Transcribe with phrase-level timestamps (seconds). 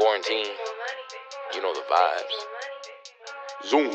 [0.00, 0.46] quarantine,
[1.54, 3.68] you know the vibes.
[3.68, 3.90] Zoom.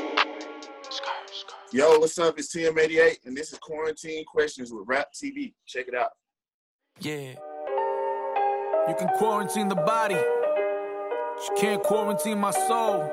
[0.90, 1.60] Scar, scar.
[1.74, 2.38] Yo, what's up?
[2.38, 5.54] It's TM88, and this is Quarantine Questions with Rap TV.
[5.66, 6.12] Check it out.
[7.00, 7.34] Yeah.
[8.88, 13.10] You can quarantine the body, but you can't quarantine my soul.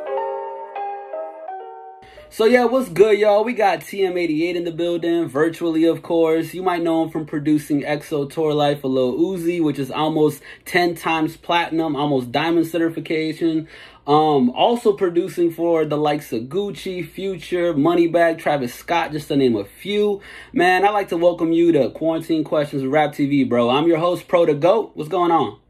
[2.33, 3.45] So yeah, what's good, y'all?
[3.45, 6.55] We got TM88 in the building, virtually, of course.
[6.55, 10.41] You might know him from producing XO Tour Life a Lil Uzi, which is almost
[10.65, 13.69] 10 times platinum, almost diamond certification.
[14.07, 19.55] Um, also producing for the likes of Gucci, Future, Moneybagg, Travis Scott, just to name
[19.55, 20.23] a few.
[20.55, 23.69] Man, I'd like to welcome you to Quarantine Questions with Rap TV, bro.
[23.69, 24.93] I'm your host, Pro the Goat.
[24.95, 25.61] What's going on?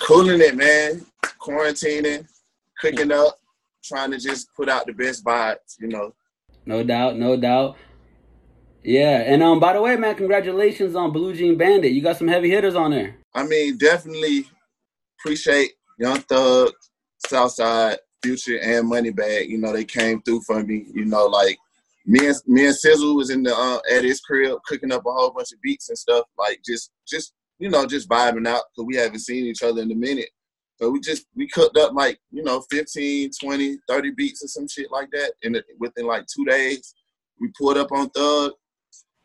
[0.00, 1.06] Cooling it, man.
[1.40, 2.26] Quarantining,
[2.80, 3.38] cooking up,
[3.82, 6.14] trying to just put out the best vibes, you know.
[6.66, 7.76] No doubt, no doubt.
[8.84, 11.92] Yeah, and um, by the way, man, congratulations on Blue Jean Bandit.
[11.92, 13.16] You got some heavy hitters on there.
[13.34, 14.46] I mean, definitely
[15.20, 16.72] appreciate Young Thug,
[17.26, 19.48] Southside, Future, and Moneybagg.
[19.48, 20.86] You know, they came through for me.
[20.92, 21.58] You know, like
[22.06, 25.12] me and me and Sizzle was in the uh, at his crib cooking up a
[25.12, 26.26] whole bunch of beats and stuff.
[26.36, 29.92] Like just just you know just vibing out because we haven't seen each other in
[29.92, 30.30] a minute.
[30.82, 34.66] So we just we cooked up like you know 15, 20, 30 beats or some
[34.66, 36.94] shit like that And within like two days.
[37.40, 38.52] We pulled up on Thug.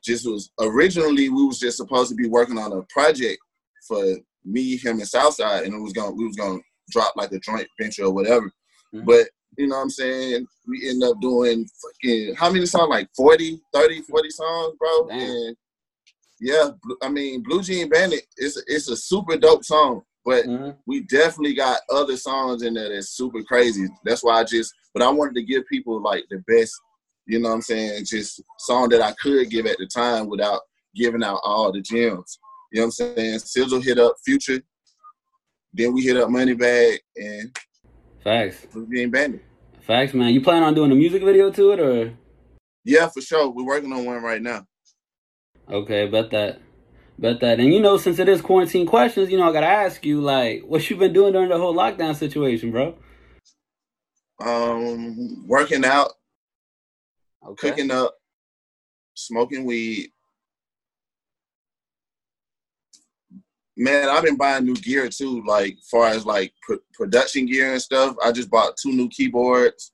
[0.04, 3.40] Just was originally we was just supposed to be working on a project
[3.88, 4.04] for
[4.46, 6.60] me, him, and Southside, and it was gonna we was gonna
[6.92, 8.52] drop like a joint venture or whatever.
[8.94, 9.06] Mhm.
[9.06, 9.28] But
[9.58, 10.46] you know what I'm saying?
[10.68, 12.90] We end up doing fucking how many songs?
[12.90, 15.08] Like 40, 30, 40 songs, bro.
[15.08, 15.20] Damn.
[15.20, 15.58] And
[16.40, 16.70] yeah,
[17.02, 20.76] I mean Blue Jean Bandit is it's a super dope song, but Mhm.
[20.86, 23.88] we definitely got other songs in there that's super crazy.
[24.04, 26.74] That's why I just but I wanted to give people like the best,
[27.28, 30.62] you know what I'm saying, just song that I could give at the time without
[30.96, 32.40] giving out all the gems.
[32.74, 33.40] You know what I'm saying?
[33.40, 34.62] Sizzle hit up Future,
[35.74, 37.58] then we hit up Moneybagg and
[38.24, 39.46] Facts, Jean Bandit.
[39.82, 40.34] facts, man.
[40.34, 42.14] You plan on doing a music video to it, or
[42.84, 43.50] Yeah, for sure.
[43.50, 44.66] We're working on one right now.
[45.70, 46.08] okay?
[46.08, 46.60] about that,
[47.20, 47.60] bet that.
[47.60, 50.64] And you know, since it is quarantine questions, you know, I gotta ask you, like,
[50.64, 52.96] what you been doing during the whole lockdown situation, bro?
[54.40, 56.12] Um, working out,
[57.46, 57.70] Okay.
[57.70, 58.16] cooking up,
[59.16, 60.12] smoking weed.
[63.76, 67.82] Man, I've been buying new gear too, like far as like pr- production gear and
[67.82, 68.16] stuff.
[68.24, 69.92] I just bought two new keyboards.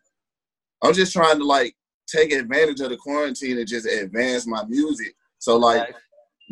[0.81, 1.75] I'm just trying to like
[2.07, 5.15] take advantage of the quarantine and just advance my music.
[5.39, 5.93] So like.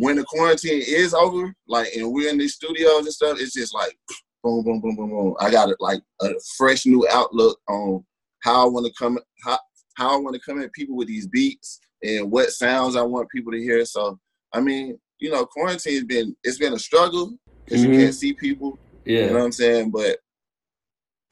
[0.01, 3.73] When the quarantine is over, like and we're in these studios and stuff, it's just
[3.73, 3.95] like
[4.43, 5.35] boom, boom, boom, boom, boom.
[5.39, 8.03] I got it like a fresh new outlook on
[8.43, 9.59] how I want to come how
[9.97, 13.29] how I want to come at people with these beats and what sounds I want
[13.29, 13.85] people to hear.
[13.85, 14.19] So
[14.53, 17.93] I mean, you know, quarantine's been it's been a struggle because Mhm.
[17.93, 18.79] you can't see people.
[19.05, 19.33] You know Yeah.
[19.33, 19.91] what I'm saying?
[19.91, 20.17] But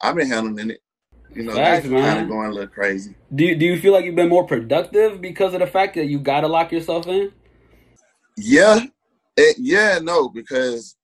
[0.02, 0.82] I've been handling it.
[1.36, 3.16] You know, Facts, kind of going a little crazy.
[3.34, 6.06] Do you, do you feel like you've been more productive because of the fact that
[6.06, 7.32] you gotta lock yourself in?
[8.42, 8.86] Yeah,
[9.38, 10.96] it, yeah, no, because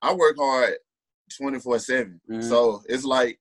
[0.00, 0.74] I work hard
[1.36, 2.20] twenty four seven.
[2.30, 2.42] Mhm.
[2.42, 3.38] So it's like,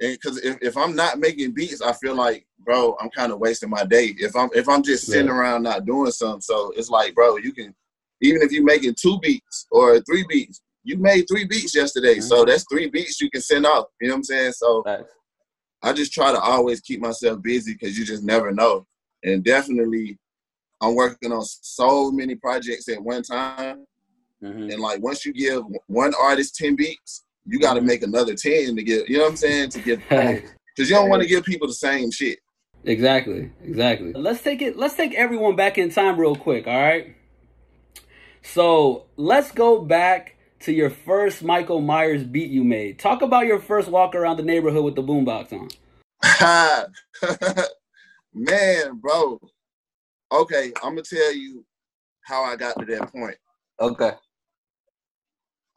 [0.00, 3.70] because if, if I'm not making beats, I feel like, bro, I'm kind of wasting
[3.70, 4.14] my day.
[4.18, 5.34] If I'm if I'm just sitting Yeah.
[5.36, 7.74] around not doing something, so it's like, bro, you can,
[8.20, 12.42] even if you're making two beats or three beats, you made three beats yesterday, so
[12.42, 12.46] Mhm.
[12.48, 13.86] that's three beats you can send off.
[14.00, 14.52] You know what I'm saying?
[14.52, 14.82] So.
[15.82, 18.86] I just try to always keep myself busy because you just never know.
[19.22, 20.18] And definitely,
[20.80, 23.86] I'm working on so many projects at one time.
[24.42, 24.72] Mhm.
[24.72, 28.76] And like once you give one artist 10 beats, you got to make another 10
[28.76, 29.70] to get, you know what I'm saying?
[29.70, 30.42] To get, because
[30.78, 32.38] you don't want to give people the same shit.
[32.84, 34.12] Exactly, exactly.
[34.12, 34.76] Let's take it.
[34.76, 36.68] Let's take everyone back in time real quick.
[36.68, 37.16] All right.
[38.42, 42.98] So let's go back to your first Michael Myers beat you made.
[42.98, 45.68] Talk about your first walk around the neighborhood with the boombox on.
[48.34, 49.40] Man, bro.
[50.32, 51.64] Okay, I'm to tell you
[52.22, 53.36] how I got to that point.
[53.80, 54.12] Okay.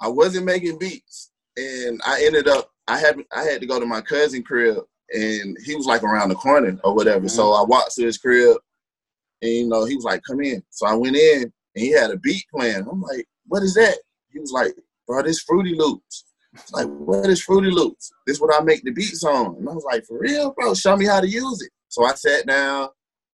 [0.01, 3.85] I wasn't making beats, and I ended up I had I had to go to
[3.85, 4.77] my cousin crib,
[5.13, 7.29] and he was like around the corner or whatever.
[7.29, 7.61] So mm-hmm.
[7.61, 8.57] I walked to his crib,
[9.41, 12.09] and you know he was like, "Come in." So I went in, and he had
[12.09, 12.87] a beat playing.
[12.89, 13.97] I'm like, "What is that?"
[14.31, 14.73] He was like,
[15.07, 18.83] "Bro, this Fruity Loops." It's like, "What is Fruity Loops?" This is what I make
[18.83, 20.73] the beats on, and I was like, "For real, bro?
[20.73, 22.89] Show me how to use it." So I sat down.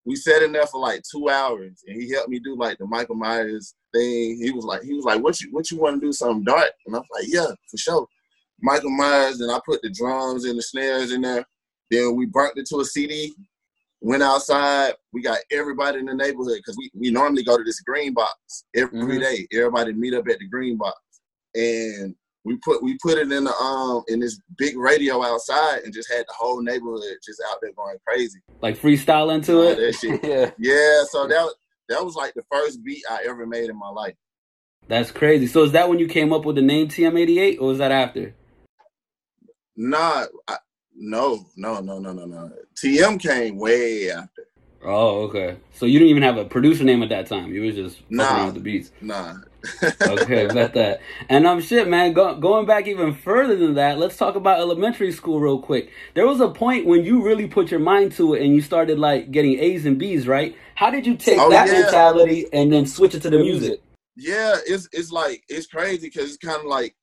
[0.06, 2.86] We sat in there for like two hours, and he helped me do like the
[2.86, 4.38] Michael Myers thing.
[4.40, 6.12] He was like, he was like, "What you what you want to do?
[6.12, 8.06] Something dark?" And I was like, "Yeah, for sure."
[8.62, 11.44] Michael Myers, and I put the drums and the snares in there.
[11.90, 13.34] Then we burnt it to a CD.
[14.00, 14.94] Went outside.
[15.12, 18.64] We got everybody in the neighborhood because we, we normally go to this green box
[18.74, 19.20] every Mhm.
[19.20, 19.46] day.
[19.52, 20.98] Everybody meet up at the green box,
[21.54, 22.14] and
[22.46, 26.10] we put we put it in the um in this big radio outside and just
[26.10, 28.38] had the whole neighborhood just out there going crazy.
[28.62, 29.76] Like freestyle into All it.
[29.76, 30.24] that shit.
[30.24, 31.52] yeah, Yeah, so that
[31.90, 34.14] that was like the first beat I ever made in my life.
[34.88, 35.46] that's crazy.
[35.46, 38.34] So is that when you came up with the name TM88, or was that after?
[39.76, 40.56] Nah, I,
[40.94, 42.50] no, no, no, no, no, no.
[42.82, 44.44] TM came way after.
[44.84, 45.56] Oh, okay.
[45.72, 47.52] So you didn't even have a producer name at that time.
[47.52, 48.46] You was just fucking Nah.
[48.46, 48.92] with the beats.
[49.00, 49.34] Nah.
[50.04, 51.00] Okay, about that.
[51.28, 52.12] And um, shit, man.
[52.12, 55.90] Go, going back even further than that, let's talk about elementary school real quick.
[56.14, 58.98] There was a point when you really put your mind to it and you started
[58.98, 60.56] like getting A's and B's, right?
[60.76, 61.80] How did you take Oh, that yeah.
[61.82, 63.80] mentality and then switch it to the music?
[64.16, 66.94] yeah, it's it's like it's crazy because it's kind of like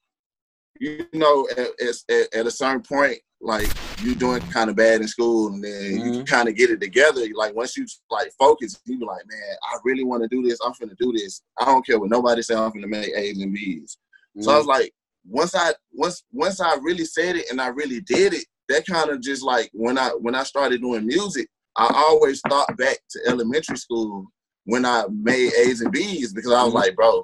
[0.79, 1.67] you know at,
[2.09, 3.69] at, at a certain point like
[4.01, 6.27] you doing kind of bad in school and then you Mhm.
[6.27, 7.21] kind of get it together.
[7.35, 10.59] Like once you like focus you be like man i really want to do this.
[10.65, 11.41] I'm finna do this.
[11.59, 13.97] I don't care what nobody say i'm finna make a's and b's.
[14.39, 14.93] So i was like
[15.25, 19.09] once i once once i really said it and i really did it that kind
[19.09, 21.47] of just like when i when i started doing music
[21.77, 24.25] i always thought back to elementary school
[24.65, 26.75] when i made a's and b's because i was Mhm.
[26.81, 27.23] like bro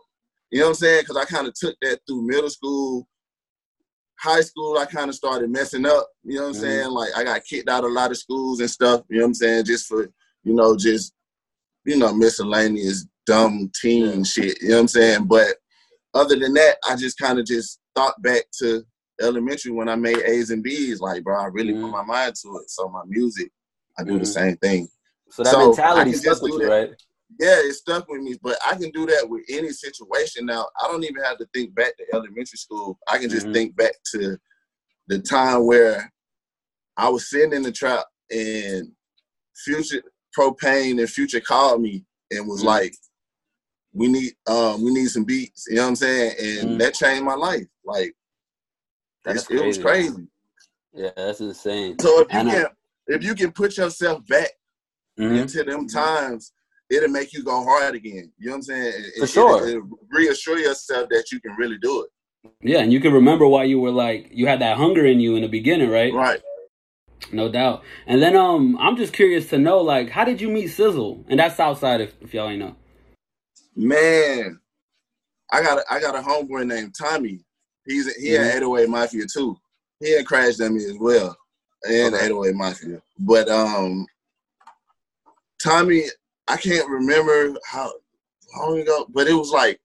[0.52, 1.02] you know what i'm saying?
[1.02, 3.08] Because i kind of took that through middle school
[4.22, 6.60] high school i kind of started messing up you know what i'm Mhm.
[6.60, 9.24] saying like i got kicked out of a lot of schools and stuff you know
[9.24, 10.04] what i'm saying just for
[10.44, 11.14] you know just
[11.86, 15.56] you know miscellaneous dumb teen shit you know what i'm saying but
[16.14, 18.84] other than that i just kind of just thought back to
[19.22, 21.82] elementary when i made a's and b's like bro i really Mhm.
[21.82, 23.50] put my mind to it so my music
[23.98, 24.20] i do Mhm.
[24.20, 24.88] the same thing
[25.32, 26.90] So that So, mentality stuck with you, right?
[27.38, 30.68] Yeah, it stuck with me, but I can do that with any situation now.
[30.82, 32.98] I don't even have to think back to elementary school.
[33.08, 33.54] I can just Mhm.
[33.54, 34.38] think back to
[35.08, 36.12] the time where
[36.98, 38.92] I was sitting in the trap and
[39.56, 40.02] Future
[40.38, 42.66] Propane and Future called me and was Mhm.
[42.66, 42.96] like,
[43.94, 46.36] "We need um we need some beats." You know what I'm saying?
[46.40, 46.80] And Mhm.
[46.80, 47.68] that changed my life.
[47.84, 48.16] Like
[49.24, 50.28] That's it was crazy.
[50.94, 51.98] Yeah, that's insane.
[52.00, 52.66] So if you And, can
[53.08, 54.52] if you can put yourself back
[55.18, 55.38] Mhm.
[55.40, 56.54] into them times,
[56.90, 58.32] it'll make you go hard again.
[58.38, 58.94] You know what I'm saying?
[58.96, 59.68] It, For it- sure.
[59.68, 62.10] It'll, reassure yourself that you can really do it.
[62.62, 65.36] Yeah, and you can remember why you were like you had that hunger in you
[65.36, 66.14] in the beginning, right?
[66.14, 66.42] Right.
[67.32, 67.84] No doubt.
[68.08, 71.26] And then um, I'm just curious to know like how did you meet Sizzle?
[71.28, 72.76] And that's Southside, if, if y'all ain't know.
[73.76, 74.60] Man,
[75.52, 77.44] I got a, I got a homeboy named Tommy.
[77.86, 78.42] He's a, he Mhm.
[78.52, 79.58] in 808 Mafia too.
[80.00, 81.38] He in Crash Dummy as well,
[81.88, 82.26] and Okay.
[82.26, 83.02] 808 Mafia.
[83.20, 84.06] But um,
[85.62, 86.04] Tommy,
[86.50, 87.94] I can't remember how
[88.58, 89.80] long ago, but it was like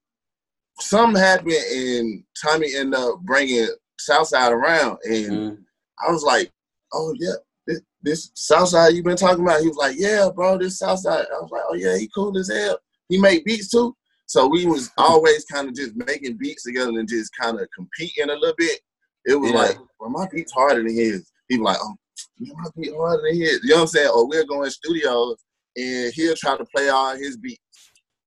[0.81, 3.69] something happened, and Tommy ended up bringing
[3.99, 5.65] Southside around, and Mhm.
[6.07, 6.51] I was like,
[6.93, 7.35] "Oh yeah,
[7.67, 11.41] this, this Southside you've been talking about?" He was like, "Yeah, bro, this Southside." I
[11.41, 12.79] was like, "Oh yeah, he cool as hell.
[13.11, 13.95] He made beats too."
[14.27, 18.31] So we was always kind of just making beats together and just kind of competing
[18.31, 18.81] a little bit.
[19.27, 19.59] It was Yeah.
[19.59, 21.95] like, "Well, my beats harder than his." He was like, "Oh,
[22.39, 24.09] man, my beat harder than his." You know what I'm saying?
[24.09, 25.37] Or we'll go in studios
[25.77, 27.61] and he'll try to play all his beats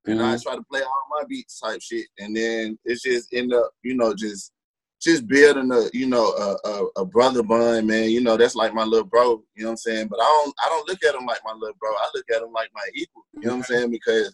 [0.05, 0.43] and I Mhm.
[0.43, 3.95] try to play all my beats type shit, and then it's just end up, you
[3.95, 4.53] know, just
[4.99, 8.09] just building a, you know, a, a, a brother bond, man.
[8.09, 9.43] You know, that's like my little bro.
[9.55, 10.07] You know what I'm saying?
[10.07, 11.91] But I don't, I don't look at him like my little bro.
[11.91, 13.23] I look at him like my equal.
[13.33, 13.91] You know what I'm saying?
[13.91, 14.33] Because,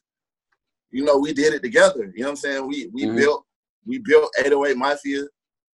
[0.90, 2.14] you know, we did it together.
[2.16, 2.68] You know what I'm saying?
[2.68, 3.16] We we Mhm.
[3.18, 3.46] built
[3.86, 5.24] we built 808 Mafia,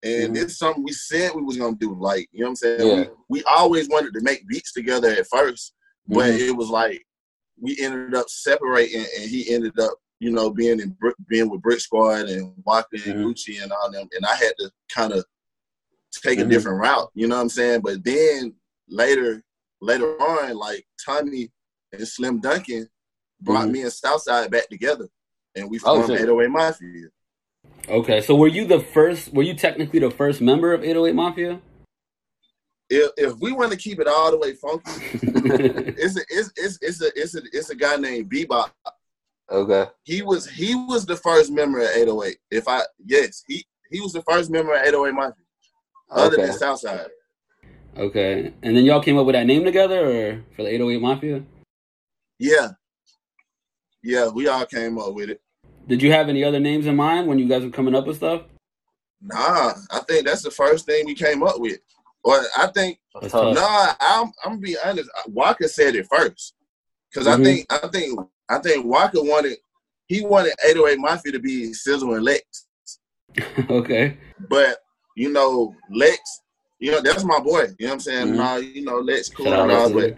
[0.02, 0.34] and Mhm.
[0.34, 1.94] this is something we said we was gonna do.
[1.94, 2.88] Like, you know what I'm saying?
[2.88, 3.10] Yeah.
[3.30, 5.74] We, we always wanted to make beats together at first,
[6.08, 6.40] but Mhm.
[6.48, 7.06] it was like
[7.62, 10.96] we ended up separating, and he ended up, you know, being in
[11.28, 13.24] being with Brick Squad and Waka and Mhm.
[13.26, 15.26] Gucci and all them, and I had to kind of
[16.12, 16.50] take a Mhm.
[16.50, 17.10] different route.
[17.14, 17.82] You know what I'm saying?
[17.82, 18.56] But then
[18.88, 19.44] later,
[19.82, 21.52] later on, like Tommy
[21.92, 22.90] and Slim Dunkin
[23.42, 23.72] brought Mhm.
[23.72, 25.08] me and Southside back together,
[25.56, 26.22] and we Oh, formed shit.
[26.22, 27.10] 808 Mafia.
[27.88, 29.34] Okay, so were you the first?
[29.34, 31.62] Were you technically the first member of 808 Mafia?
[32.90, 34.92] If, if we want to keep it all the way funky,
[35.22, 38.72] it's a, it's, it's, it's a it's a it's a guy named Bebop.
[39.52, 39.86] okay.
[40.04, 42.38] He was he was the first member of 808.
[42.52, 45.34] If I yes, he he was the first member of 808 Mafia,
[46.10, 46.46] other Okay.
[46.48, 47.08] than Southside.
[47.98, 48.54] Okay.
[48.64, 51.44] And then y'all came up with that name together, or for the 808 Mafia?
[52.40, 52.70] Yeah,
[54.04, 55.42] yeah, we all came up with it.
[55.88, 58.18] Did you have any other names in mind when you guys were coming up with
[58.18, 58.44] stuff?
[59.22, 61.80] Nah, I think that's the first thing we came up with.
[62.24, 63.98] Or I think no, tough.
[64.00, 65.10] I'm I'm gonna be honest.
[65.28, 66.54] Waka said it first,
[67.12, 67.40] because Mhm.
[67.40, 69.58] I think I think I think Waka wanted
[70.08, 72.68] he wanted 808 Mafia to be Sizzle and Lex,
[73.70, 74.18] okay.
[74.50, 74.80] but
[75.16, 76.20] you know Lex,
[76.80, 77.68] you know that's my boy.
[77.80, 78.28] You know what I'm saying?
[78.28, 78.36] Mhm.
[78.36, 80.18] Nah, you know Lex cool and all, but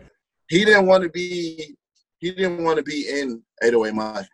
[0.50, 1.76] he didn't want to be
[2.20, 4.28] he didn't want to be in 808 Mafia.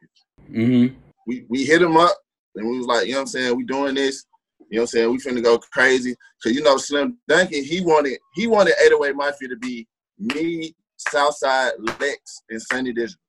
[0.49, 0.95] Mm-hmm.
[1.27, 2.15] We we hit him up
[2.55, 3.57] and we was like, you know what I'm saying?
[3.57, 4.25] We doing this.
[4.69, 5.11] You know what I'm saying?
[5.11, 6.15] We finna go crazy.
[6.43, 9.87] Cause you know Slim Dunkin, he wanted he wanted 808 Mafia to be
[10.19, 13.19] me, Southside, Lex, and Sonny Digital.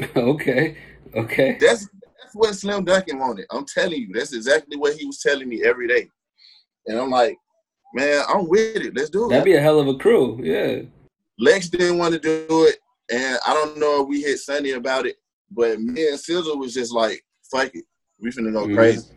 [0.16, 0.76] okay.
[1.14, 1.58] Okay.
[1.60, 1.86] That's
[2.20, 3.46] that's what Slim Dunkin wanted.
[3.50, 6.08] I'm telling you, that's exactly what he was telling me every day.
[6.86, 7.36] And I'm like,
[7.94, 8.96] man, I'm with it.
[8.96, 9.28] Let's do it.
[9.30, 10.40] That'd be a hell of a crew.
[10.42, 10.82] Yeah.
[11.38, 12.76] Lex didn't want to do it,
[13.10, 15.16] and I don't know if we hit Sonny about it,
[15.50, 17.84] but me and Sizzle was just like, fuck it.
[18.20, 18.74] We finna go Mhm.
[18.74, 19.08] crazy.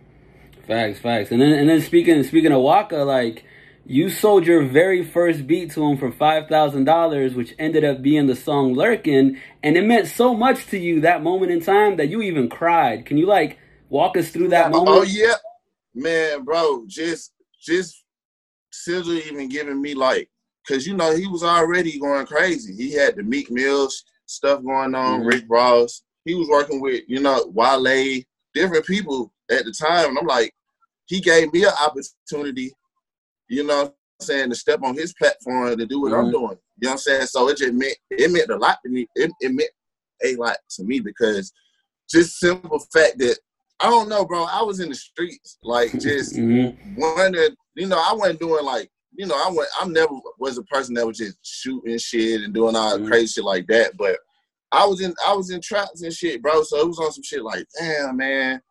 [0.68, 1.32] Facts, facts.
[1.32, 3.46] And then and then speaking speaking of Waka, like
[3.86, 8.02] you sold your very first beat to him for five thousand dollars, which ended up
[8.02, 11.98] being the song "Lurking," and it meant so much to you that moment in time
[11.98, 13.06] that you even cried.
[13.06, 13.60] Can you like
[13.90, 14.98] walk us through that moment?
[14.98, 15.36] Oh yeah,
[15.96, 16.86] man, bro.
[16.88, 18.04] Just just
[18.72, 20.30] Sizzle even giving me like,
[20.68, 22.76] cause you know he was already going crazy.
[22.76, 25.28] He had the Meek Mills stuff going on, Mhm.
[25.28, 26.04] Rick Ross.
[26.26, 30.54] He was working with you know Wale, different people at the time, and I'm like,
[31.06, 32.74] he gave me an opportunity.
[33.50, 36.32] You know, what I'm saying to step on his platform to do what I'm Mhm.
[36.32, 36.58] doing.
[36.80, 37.28] You know what I'm saying?
[37.28, 39.08] So it just meant it meant a lot to me.
[39.16, 39.70] It, it meant
[40.24, 41.52] a lot to me because
[42.10, 43.38] just simple fact that
[43.80, 44.44] I don't know, bro.
[44.44, 46.78] I was in the streets, like just Mhm.
[46.98, 47.56] wondering.
[47.76, 49.70] You know, I wasn't doing like, you know, I went.
[49.80, 53.08] I never was a person that was just shooting shit and doing all Mhm.
[53.08, 53.96] crazy shit like that.
[53.98, 54.20] But
[54.72, 56.64] I was in, I was in traps and shit, bro.
[56.64, 58.62] So it was on some shit like, damn, man,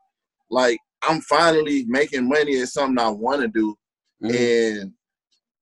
[0.50, 3.76] like I'm finally making money at something I want to do,
[4.22, 4.80] Mhm.
[4.80, 4.92] and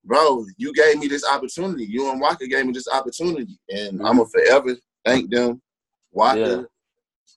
[0.04, 1.84] bro, you gave me this opportunity.
[1.86, 4.08] You and Waka gave me this opportunity, and Mhm.
[4.08, 5.60] I'm gonna forever thank them.
[6.12, 6.62] Waka, Yeah.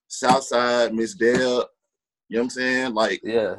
[0.08, 1.68] Southside, Miss Dale.
[2.30, 2.94] You know what I'm saying?
[2.94, 3.56] Like, Yeah.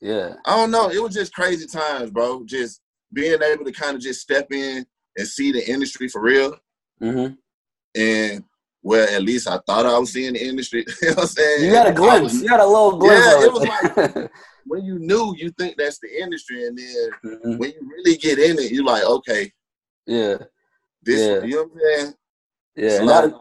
[0.00, 0.34] Yeah.
[0.44, 0.90] I don't know.
[0.90, 2.44] It was just crazy times, bro.
[2.44, 2.80] Just
[3.12, 4.84] being able to kind of just step in
[5.16, 6.58] and see the industry for real.
[6.98, 7.34] hmm
[7.94, 8.44] And
[8.82, 10.84] well, at least I thought I was seeing the industry.
[11.02, 11.64] you know what I'm saying?
[11.64, 12.32] You got a I glimpse.
[12.34, 13.26] was- You got a little glimpse.
[13.26, 14.28] Yeah, it was
[14.66, 17.58] when you knew, you think that's the industry, and then Mhm.
[17.58, 19.52] when you really get in it, you're like, okay,
[20.06, 20.36] Yeah.
[21.02, 21.20] this.
[21.20, 21.42] Yeah.
[21.44, 22.14] You know what I'm saying?
[22.76, 22.96] Yeah.
[22.98, 23.40] And lot that, of-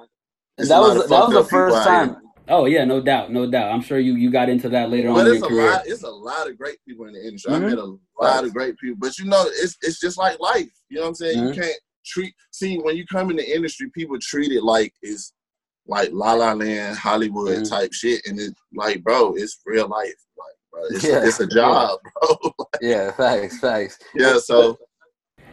[0.58, 2.18] and that was that was the first time.
[2.48, 3.72] Oh yeah, no doubt, no doubt.
[3.72, 5.72] I'm sure you you got into that later on But it's your a career.
[5.72, 5.88] lot.
[5.88, 7.54] It's a lot of great people in the industry.
[7.54, 7.56] Mhm.
[7.56, 8.98] I met a lot of great people.
[9.00, 10.70] But you know, it's it's just like life.
[10.90, 11.38] You know what I'm saying?
[11.38, 11.56] Mhm.
[11.56, 12.34] You can't treat.
[12.52, 15.34] See, when you come in the industry, people treat it like it's
[15.88, 17.70] like La La Land, Hollywood Mhm.
[17.70, 20.14] type shit, and it's like, bro, it's real life.
[20.38, 21.26] Like, bro, it's, Yeah.
[21.26, 22.54] it's a job, bro.
[22.82, 23.98] Yeah, thanks, thanks.
[24.16, 24.38] yeah.
[24.40, 24.78] So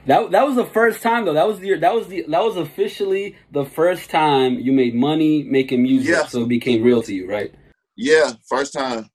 [0.06, 1.34] That that was the first time though.
[1.34, 5.42] That was the that was the that was officially the first time you made money
[5.42, 6.10] making music.
[6.10, 6.26] Yeah.
[6.26, 7.52] So it became real to you, right?
[7.96, 9.10] yeah, first time.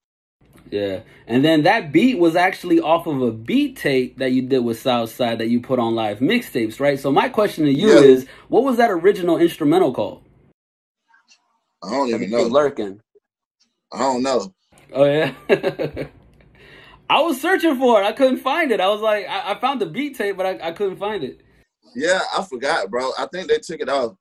[0.74, 1.02] Yeah.
[1.28, 4.80] And then that beat was actually off of a beat tape that you did with
[4.82, 7.00] Southside that you put on live mixtapes, right?
[7.00, 8.00] So my question to you Yeah.
[8.00, 10.24] is, what was that original instrumental called?
[11.84, 12.44] I don't even know.
[12.44, 13.00] Lurking.
[13.92, 14.52] I don't know.
[14.94, 15.34] Oh yeah.
[17.10, 18.06] I was searching for it.
[18.06, 18.80] I couldn't find it.
[18.82, 21.42] I was like, I, I found the beat tape, but I, I couldn't find it.
[21.96, 23.12] Yeah, I forgot, bro.
[23.20, 24.16] I think they took it off.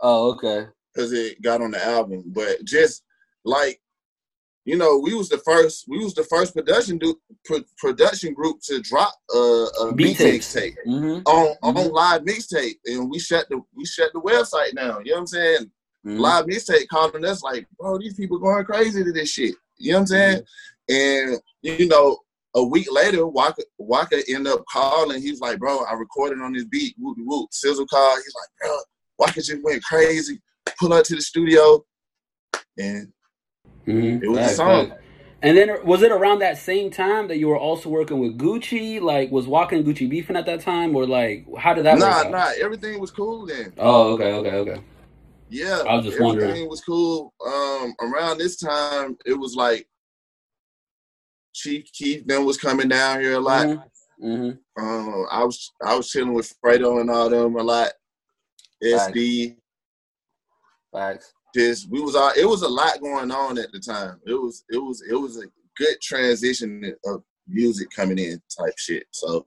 [0.00, 0.66] Oh, okay.
[0.92, 2.24] because it got on the album.
[2.26, 3.04] But just
[3.44, 3.80] like
[4.68, 7.10] you know, we was the first we was the first production do,
[7.46, 11.22] pro, production group to drop a, a Beat beat mixtape Mm-hmm.
[11.26, 11.76] on Mhm.
[11.78, 15.04] on live mixtape, and we shut the we shut the website down.
[15.04, 15.64] You know what I'm saying?
[16.06, 16.18] Mm-hmm.
[16.18, 19.54] Live mixtape calling us like, bro, these people going crazy to this shit.
[19.78, 20.42] You know what I'm saying?
[20.88, 22.18] And you know.
[22.54, 25.20] A week later, Waka Waka ended up calling.
[25.20, 27.48] He's like, "Bro, I recorded on this beat." Whoop whoop.
[27.52, 28.18] Sizzle called.
[28.24, 28.78] He's like, "Bro,
[29.18, 30.40] Waka just went crazy.
[30.80, 31.84] Pull up to the studio,
[32.78, 33.12] and
[33.88, 34.24] Mm-hmm.
[34.24, 34.92] It was a song.
[35.40, 39.00] And then was it around that same time that you were also working with Gucci?
[39.00, 41.98] Like, was Walking Gucci beefing at that time, or like, how did that?
[41.98, 43.72] nah, nah, everything was cool then.
[43.78, 44.82] Oh, okay, okay, okay.
[45.48, 46.68] Yeah, I was just everything wondering.
[46.68, 47.32] was cool.
[47.46, 49.88] Um, around this time, it was like
[51.54, 53.66] Chief Keef then was coming down here a lot.
[54.22, 54.82] Mm-hmm.
[54.82, 57.92] Um, I was I was chilling with Fredo and all them a lot.
[58.82, 59.12] Facts.
[59.12, 59.56] SD,
[60.92, 61.32] Facts.
[61.90, 62.32] We was all.
[62.36, 64.20] It was a lot going on at the time.
[64.26, 65.46] It was it was it was a
[65.76, 69.06] good transition of music coming in type shit.
[69.10, 69.46] So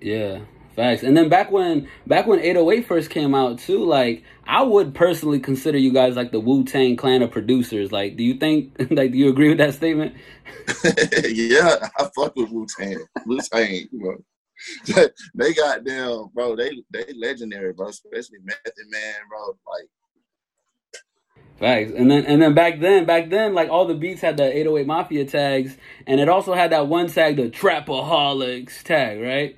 [0.00, 0.40] Yeah,
[0.74, 1.02] facts.
[1.02, 5.40] And then back when back when 808 first came out too, like I would personally
[5.40, 7.92] consider you guys like the Wu Tang clan of producers.
[7.92, 10.14] Like, do you think like do you agree with that statement?
[11.28, 13.04] yeah, I fuck with Wu Tang.
[13.26, 14.16] Wu Tang, bro.
[15.34, 16.56] they got them, bro.
[16.56, 17.88] They they legendary, bro.
[17.88, 19.48] Especially Method Man, bro.
[19.48, 19.88] Like
[21.60, 21.92] Facts.
[21.96, 24.86] And then and then back then, back then, like all the beats had the 808
[24.88, 25.76] Mafia tags,
[26.06, 29.56] and it also had that one tag, the Trapaholics tag, right?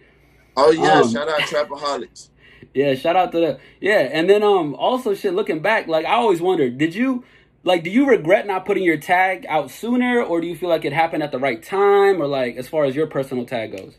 [0.56, 2.30] Oh yeah, Um, shout out Trapaholics.
[2.75, 6.14] Yeah, shout out to the yeah, and then um also shit looking back, like I
[6.14, 7.25] always wondered, did you
[7.64, 10.85] like, do you regret not putting your tag out sooner, or do you feel like
[10.87, 13.94] it happened at the right time, or like as far as your personal tag goes?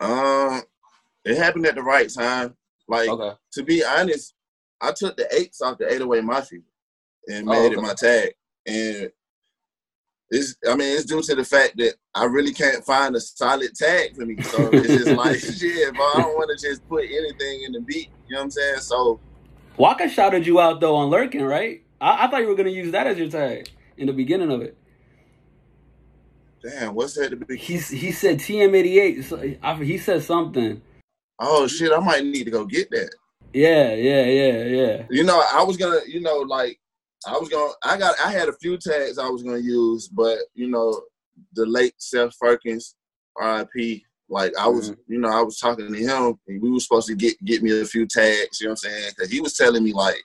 [0.00, 0.62] Um,
[1.24, 2.56] it happened at the right time.
[2.88, 3.36] Like Okay.
[3.54, 4.34] to be honest,
[4.80, 6.60] I took the eights off the 808 Mafia
[7.28, 7.74] and Oh, made okay.
[7.74, 8.34] it my tag.
[8.66, 9.10] And
[10.30, 13.74] it's I mean, it's due to the fact that I really can't find a solid
[13.74, 14.40] tag for me.
[14.42, 17.80] So it's just like shit, but I don't want to just put anything in the
[17.80, 18.10] beat.
[18.28, 18.78] You know what I'm saying?
[18.80, 19.20] So
[19.76, 21.82] Waka shouted you out though on Lurking, right?
[22.00, 24.62] I, I thought you were gonna use that as your tag in the beginning of
[24.62, 24.76] it.
[26.62, 27.32] damn, what's that?
[27.58, 29.24] He's he said TM88.
[29.24, 30.82] So, I, he said something.
[31.38, 33.10] Oh shit, I might need to go get that.
[33.52, 35.02] Yeah, yeah, yeah, yeah.
[35.10, 36.78] You know, I was gonna, you know, like
[37.26, 40.38] I was gonna I got I had a few tags I was gonna use, but
[40.54, 41.02] you know,
[41.54, 42.94] the late Seth Firkins,
[43.38, 45.12] RIP, like I was, mm-hmm.
[45.12, 47.80] you know, I was talking to him and we were supposed to get get me
[47.80, 49.12] a few tags, you know what I'm saying?
[49.18, 50.22] Cause he was telling me like,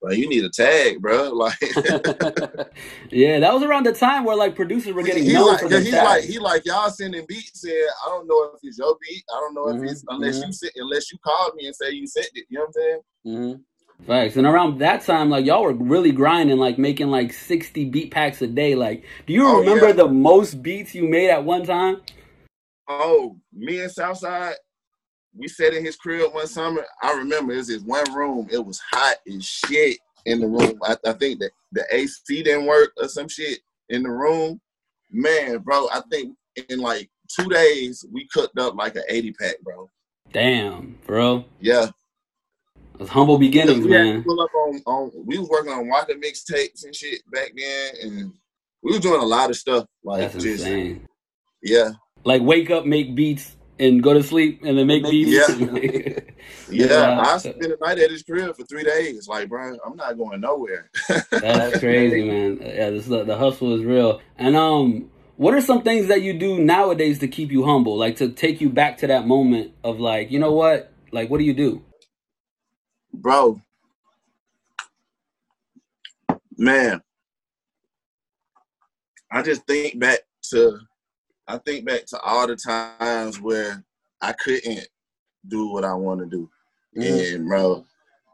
[0.00, 1.32] bro, you need a tag, bro.
[1.34, 1.58] Like
[3.10, 5.62] yeah, that was around the time where like producers were getting he's known like, for
[5.64, 6.04] 'cause their he's tags.
[6.04, 7.60] like, he like, y'all sending beats.
[7.60, 7.72] Said,
[8.04, 9.22] I don't know if it's your beat.
[9.32, 10.46] I don't know if it's mm-hmm, unless mhm.
[10.46, 12.46] you sent, unless you called me and say you sent it.
[12.48, 13.00] You know what I'm saying?
[13.26, 13.60] Mm-hmm.
[14.06, 14.36] Facts.
[14.36, 18.40] And around that time, like y'all were really grinding, like making like sixty beat packs
[18.42, 18.74] a day.
[18.74, 19.92] Like, do you Oh, remember yeah.
[19.92, 22.00] the most beats you made at one time?
[22.88, 24.54] Oh, me and Southside,
[25.36, 26.84] we sat in his crib one summer.
[27.02, 28.48] I remember it was this one room.
[28.50, 30.78] It was hot as shit in the room.
[30.82, 33.58] I, I think that the AC didn't work or some shit
[33.90, 34.60] in the room.
[35.10, 36.34] Man, bro, I think
[36.70, 39.90] in like two days we cooked up like an 80 pack, bro.
[40.32, 41.44] Damn, bro.
[41.60, 41.88] Yeah.
[42.98, 44.24] Those humble beginnings, we man.
[44.24, 48.32] pull up on, on we was working on Waka mixtapes and shit back then and
[48.82, 49.86] we was doing a lot of stuff.
[50.04, 51.06] Like That's just insane.
[51.62, 51.90] yeah.
[52.24, 55.48] Like wake up, make beats, and go to sleep, and then make Make- beats.
[56.70, 57.20] Yeah, Yeah.
[57.24, 59.28] I spent the night at his crib for three days.
[59.28, 60.90] Like, bro, I'm not going nowhere.
[61.30, 62.58] That's crazy, man.
[62.60, 64.20] Yeah, this, the, the hustle is real.
[64.36, 68.16] And um, what are some things that you do nowadays to keep you humble, like
[68.16, 71.44] to take you back to that moment of like, you know what, like, what do
[71.44, 71.82] you do?
[73.12, 73.60] Bro.
[76.56, 77.00] Man,
[79.30, 80.78] I just think back to,
[81.46, 83.84] I think back to all the times where
[84.20, 84.86] I couldn't
[85.46, 86.50] do what I want to do,
[86.96, 87.84] and bro,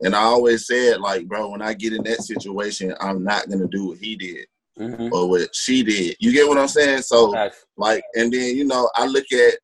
[0.00, 3.68] and I always said like, bro, when I get in that situation, I'm not gonna
[3.68, 5.14] do what he did Mm-hmm.
[5.14, 6.16] or what she did.
[6.18, 7.02] You get what I'm saying?
[7.02, 7.30] So.
[7.32, 7.64] Facts.
[7.76, 9.54] like and then you know i look at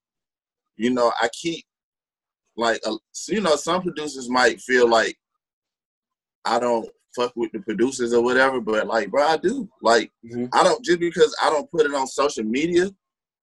[0.76, 1.64] you know i keep
[2.60, 2.96] like uh,
[3.28, 5.16] you know some producers might feel like
[6.44, 10.48] i don't fuck with the producers or whatever but like bro i do like Mhm.
[10.52, 12.90] i don't just because i don't put it on social media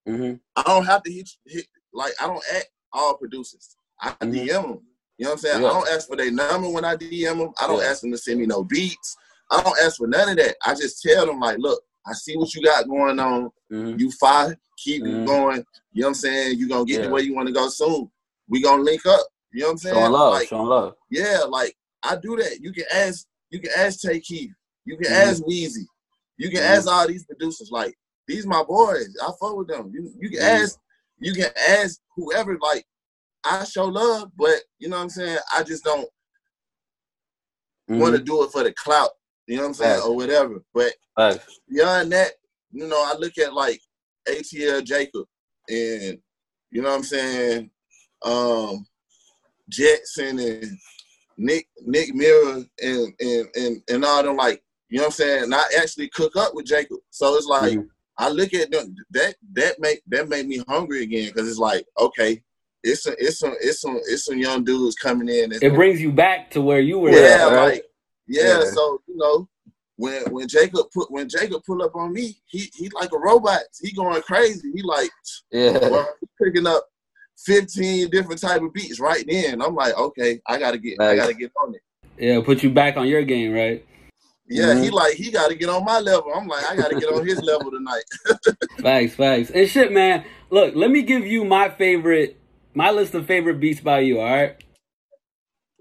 [0.08, 0.36] Mm-hmm.
[0.56, 4.32] i don't have to hit, hit like i don't act all producers i Mhm.
[4.34, 4.80] dm them
[5.18, 5.68] you know what i'm saying Yeah.
[5.70, 7.90] i don't ask for their number when i dm them i don't Yeah.
[7.90, 9.18] ask them to send me no beats
[9.52, 12.38] i don't ask for none of that i just tell them like look i see
[12.38, 14.00] what you got going on Mm-hmm.
[14.00, 15.26] you fire, keep Mhm.
[15.26, 15.66] going.
[15.92, 16.58] You know what I'm saying?
[16.58, 17.08] You're gonna get Yeah.
[17.08, 18.10] to where you wanna go soon.
[18.50, 19.28] We gonna link up.
[19.52, 19.96] You know what I'm saying?
[19.96, 20.94] Showing love, Like, showing love.
[21.10, 22.60] yeah, like I do that.
[22.62, 24.52] You can ask, you can ask Tay Keith,
[24.86, 25.30] you can Mhm.
[25.30, 25.88] ask Wheezy,
[26.38, 26.78] you can Mhm.
[26.78, 27.70] ask all these producers.
[27.72, 29.16] Like, these my boys.
[29.22, 29.92] I fuck with them.
[29.94, 30.62] You you can Mhm.
[30.64, 30.80] ask,
[31.20, 32.86] you can ask whoever, like,
[33.44, 35.40] I show love, but you know what I'm saying?
[35.54, 36.10] I just don't
[38.00, 39.12] want to do it for the clout,
[39.48, 40.02] you know what I'm saying?
[40.02, 40.62] Or whatever.
[40.74, 41.60] But Facts.
[41.70, 42.34] beyond that,
[42.72, 43.82] you know, I look at like
[44.28, 45.26] ATL Jacob
[45.70, 46.22] and
[46.70, 47.72] you know what I'm saying,
[48.24, 48.86] um,
[49.70, 50.78] Jetson and
[51.38, 55.44] Nick Nick Mira and and and and all them like, you know what I'm saying?
[55.44, 56.98] And I actually cook up with Jacob.
[57.12, 57.88] So it's like Mhm.
[58.18, 61.86] I look at them that that make that made me hungry again because it's like,
[62.00, 62.42] okay,
[62.84, 66.02] it's a, it's some it's some it's some young dudes coming in and It brings
[66.02, 67.12] you back to where you were.
[67.12, 67.66] yeah, at, right?
[67.74, 67.86] like
[68.28, 68.72] yeah, Yeah.
[68.72, 69.48] So you know,
[69.98, 73.62] when when Jacob put when Jacob pull up on me, he he like a robot.
[73.82, 74.72] He going crazy.
[74.74, 75.12] He like
[75.52, 75.78] yeah.
[75.90, 76.10] well,
[76.42, 76.88] picking up
[77.38, 79.62] fifteen different type of beats right then.
[79.62, 81.82] I'm like, okay, I gotta get I gotta get on it.
[82.18, 83.86] Yeah, put you back on your game, right?
[84.50, 84.94] Yeah, he Mhm.
[84.94, 86.32] like he gotta get on my level.
[86.34, 88.04] I'm like, I gotta get on his level tonight.
[88.82, 89.50] Facts, facts.
[89.52, 90.24] And shit, man.
[90.50, 92.38] Look, let me give you my favorite,
[92.74, 94.20] my list of favorite beats by you.
[94.20, 94.56] All right.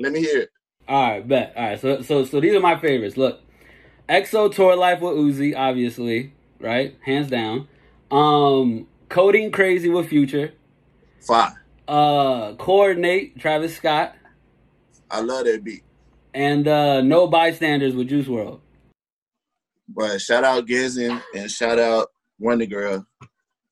[0.01, 0.51] Let me hear it.
[0.89, 1.53] All right, bet.
[1.57, 3.17] All right, so so so these are my favorites.
[3.17, 3.41] Look,
[4.09, 7.69] XO Tour Life with Uzi, obviously, right, hands down.
[8.11, 10.53] Um, Codeine Crazy with Future.
[11.27, 11.53] Fine.
[11.89, 14.15] Uh, coordinate Travis Scott
[15.11, 15.83] I love that beat.
[16.35, 18.61] and uh, no bystanders with Juice WRLD.
[19.89, 22.09] But shout out Gezin and shout out
[22.43, 23.07] WondaGurl.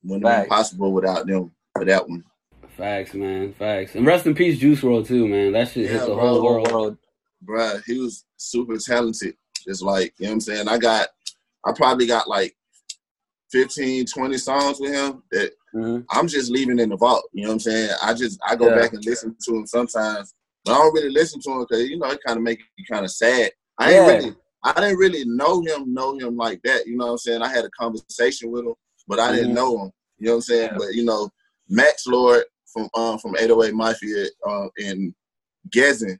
[0.03, 2.23] Wouldn't have been possible without them for that one.
[2.77, 3.53] Facts, man.
[3.53, 3.95] Facts.
[3.95, 5.51] And rest in peace, Juice WRLD too, man.
[5.51, 6.17] That shit hit Yeah, the bro.
[6.41, 6.97] whole world.
[7.45, 9.35] Bruh, he was super talented.
[9.65, 10.67] It's like, you know what I'm saying?
[10.69, 11.09] I got,
[11.65, 12.55] I probably got like
[13.51, 17.23] 15, 20 songs with him that hmm I'm just leaving in the vault.
[17.33, 17.89] You know what I'm saying?
[18.01, 18.75] I just, I go Yeah.
[18.75, 20.33] back and listen to him sometimes,
[20.63, 22.85] but I don't really listen to him because, you know, it kind of make you
[22.89, 23.51] kind of sad.
[23.77, 24.09] I Yeah.
[24.09, 26.87] ain't really, I didn't really know him, know him like that.
[26.87, 27.41] You know what I'm saying?
[27.41, 28.73] I had a conversation with him,
[29.07, 29.55] but I didn't Mhm.
[29.55, 29.91] know him.
[30.17, 30.69] You know what I'm saying?
[30.71, 30.77] Yeah.
[30.77, 31.29] But, you know,
[31.67, 35.13] Max Lord from, um, from 808 Mafia uh, and
[35.69, 36.17] Gezin,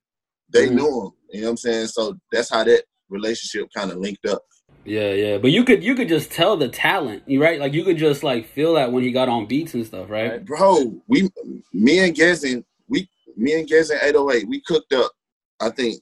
[0.50, 0.76] they Mhm.
[0.76, 1.12] knew him.
[1.32, 1.88] You know what I'm saying?
[1.88, 4.44] So that's how that relationship kind of linked up.
[4.86, 5.38] Yeah, yeah.
[5.40, 7.60] But you could you could just tell the talent, right?
[7.60, 10.32] Like you could just like feel that when he got on beats and stuff, right?
[10.32, 10.46] Right.
[10.46, 11.30] bro, we,
[11.74, 15.12] me and Gezin, we, me and Gezin 808, we cooked up,
[15.60, 16.02] I think,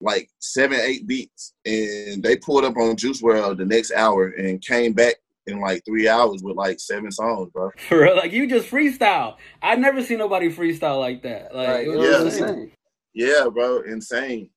[0.00, 4.60] like seven, eight beats, and they pulled up on Juice WRLD the next hour and
[4.64, 5.16] came back
[5.48, 7.70] in like three hours with like seven songs, bro.
[7.88, 9.36] For real, like you just freestyle.
[9.60, 11.54] I've never seen nobody freestyle like that.
[11.54, 11.86] Like Right.
[11.88, 12.22] it was Yeah.
[12.46, 12.72] insane.
[13.14, 14.48] Yeah, bro, insane.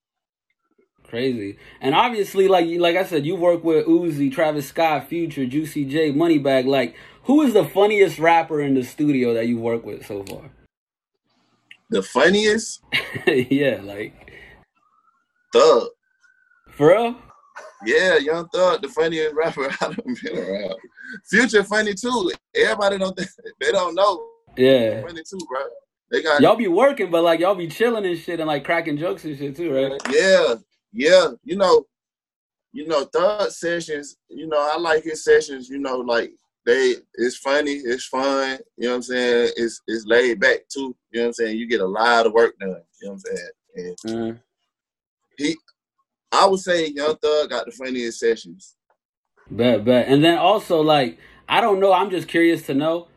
[1.10, 1.58] Crazy.
[1.82, 5.86] And obviously, like you like I said, you work with Uzi, Travis Scott, Future, Juicy
[5.86, 6.66] J, Moneybagg.
[6.66, 10.50] Like, who is the funniest rapper in the studio that you work with so far?
[11.90, 12.82] The funniest
[13.28, 14.32] yeah, like
[15.54, 15.90] Thug.
[16.72, 17.16] for real?
[17.86, 20.76] Yeah, Young Thug, the funniest rapper I've been around.
[21.30, 22.32] Future funny too.
[22.56, 23.30] Everybody don't think,
[23.62, 25.02] they don't know Yeah.
[25.02, 25.60] funny too, bro.
[26.12, 28.98] They got Y'all be working, but like y'all be chilling and shit and like cracking
[28.98, 30.02] jokes and shit too, right?
[30.10, 30.56] Yeah,
[30.96, 31.28] yeah.
[31.44, 31.86] You know,
[32.72, 36.32] you know, third sessions, you know, I like his sessions, you know, like
[36.66, 39.54] they it's funny, it's fun, you know what I'm saying?
[39.56, 40.96] It's it's laid back too.
[41.12, 41.58] You know what I'm saying?
[41.58, 42.82] You get a lot of work done.
[43.02, 43.50] You know what I'm saying?
[43.76, 43.98] And
[45.40, 45.56] Mhm.
[46.32, 48.76] I would say Young Thug got the funniest sessions.
[49.50, 50.08] Bet, bet.
[50.08, 51.94] And then also, like, I don't know.
[51.94, 53.08] I'm just curious to know.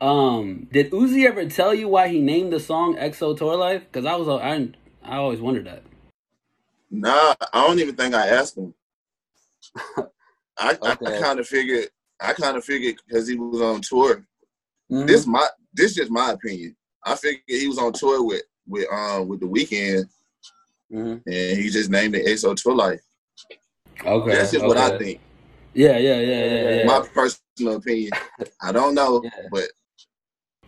[0.00, 3.84] Um, did Uzi ever tell you why he named the song "XO Tour Life"?
[3.90, 4.68] Because I was, I,
[5.02, 5.82] I always wondered that.
[6.90, 8.74] Nah, I don't even think I asked him.
[10.58, 11.20] I, I, Okay.
[11.20, 11.88] kind of figured
[12.20, 14.24] I kind of figured because he was on tour.
[14.90, 15.06] Mhm.
[15.06, 16.76] This my this just my opinion.
[17.04, 20.08] I figured he was on tour with with um with the Weeknd
[20.92, 21.22] Mhm.
[21.26, 23.00] and he just named it XO Tour Life.
[24.04, 25.20] Okay, That's just what I think.
[25.74, 26.86] Yeah, yeah, yeah, yeah, yeah.
[26.86, 28.12] My personal opinion.
[28.62, 29.48] I don't know, Yeah.
[29.50, 29.68] but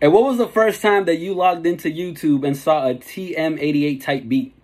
[0.02, 4.02] And what was the first time that you logged into YouTube and saw a TM88
[4.02, 4.54] type beat?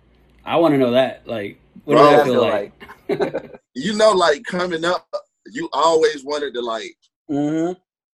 [0.47, 1.27] I want to know that.
[1.27, 3.59] Like, what Bro, that feel like?
[3.75, 5.05] you know, like coming up,
[5.47, 6.95] you always wanted to like
[7.29, 7.73] hmm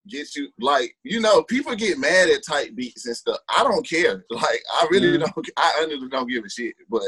[0.10, 3.38] get you like you know people get mad at tight beats and stuff.
[3.56, 4.26] I don't care.
[4.32, 5.34] Like I really Mhm.
[5.34, 5.50] don't.
[5.58, 6.76] I honestly don't give a shit.
[6.90, 7.04] But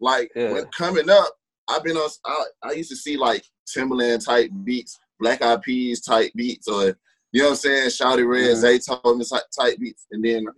[0.00, 0.52] like Yeah.
[0.52, 1.32] when coming up,
[1.66, 2.10] I've been on.
[2.26, 3.42] I, I used to see like
[3.74, 6.96] Timbaland type beats, Black Eyed Peas type beats, or
[7.32, 8.62] you know what I'm saying, Shawty Redd, Mhm.
[8.62, 10.54] Zaytoven type, type beats, and then like,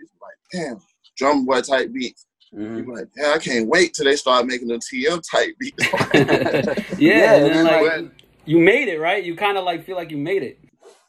[0.53, 0.81] damn,
[1.17, 2.27] drum boy type beats.
[2.53, 5.89] Hmm People like, damn, I can't wait till they start making the TM type beats.
[6.15, 8.13] yeah, Yeah, and then like when-
[8.47, 9.23] you made it, right?
[9.23, 10.59] You kind of like feel like you made it.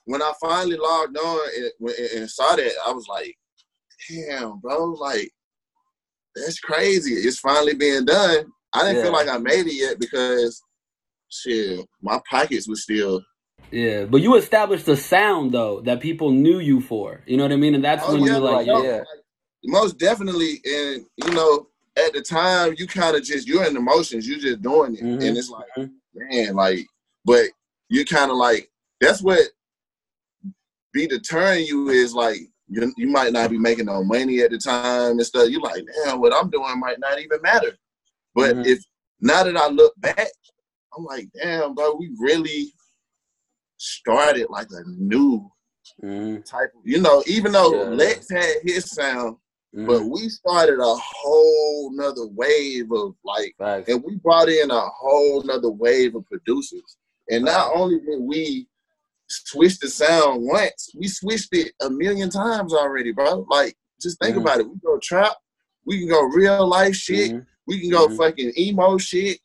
[0.06, 3.36] when I finally logged on and, and- and saw that, I was like,
[4.10, 5.32] damn, bro, like
[6.36, 7.14] that's crazy.
[7.14, 8.46] It's finally being done.
[8.74, 10.62] I didn't feel like I made it yet because
[11.30, 13.22] shit, my pockets was still
[13.72, 17.22] Yeah, but you established a sound though that people knew you for.
[17.26, 17.76] You know what I mean?
[17.76, 19.04] And that's Oh, when yeah, you like, like, yo, yeah.
[19.66, 23.80] Most definitely and you know, at the time you kind of just you're in the
[23.80, 25.04] motions, you're just doing it.
[25.04, 25.28] Mhm.
[25.28, 25.92] And it's like, Mhm.
[26.14, 26.88] man, like,
[27.26, 27.48] but
[27.90, 28.70] you kind of like
[29.00, 29.42] that's what
[30.94, 34.58] be deterring you is like you, you might not be making no money at the
[34.58, 35.50] time and stuff.
[35.50, 37.78] You're like, damn, what I'm doing might not even matter.
[38.34, 38.66] But Mhm.
[38.66, 38.84] if
[39.20, 40.30] now that I look back,
[40.98, 42.74] I'm like, damn, bro, we really
[43.78, 45.52] started like a new
[46.04, 47.90] Mhm, type of, you know, even though Yeah.
[47.96, 49.38] Lex had his sound,
[49.76, 49.88] mhm.
[49.88, 53.90] but we started a whole nother wave of like Facts.
[53.90, 56.98] and we brought in a whole nother wave of producers.
[57.30, 58.68] And not only did we
[59.28, 63.46] switch the sound once, we switched it a million times already, bro.
[63.50, 64.42] Like, just think Mhm.
[64.42, 64.68] about it.
[64.70, 65.38] We go trap,
[65.86, 67.46] we can go real life shit, Mhm.
[67.68, 69.40] we can go fucking emo shit,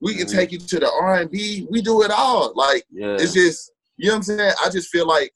[0.00, 1.66] we can take you to the R and B.
[1.70, 2.52] We do it all.
[2.54, 3.16] Like, Yeah.
[3.18, 4.54] it's just, you know what I'm saying?
[4.64, 5.32] I just feel like,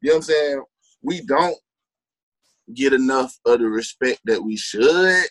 [0.00, 0.62] you know what I'm saying?
[1.02, 1.56] We don't
[2.74, 5.24] get enough of the respect that we should.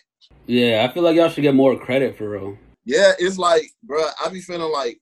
[0.46, 2.56] Yeah, I feel like y'all should get more credit for real.
[2.84, 5.00] Yeah, it's like, bro, I be feeling like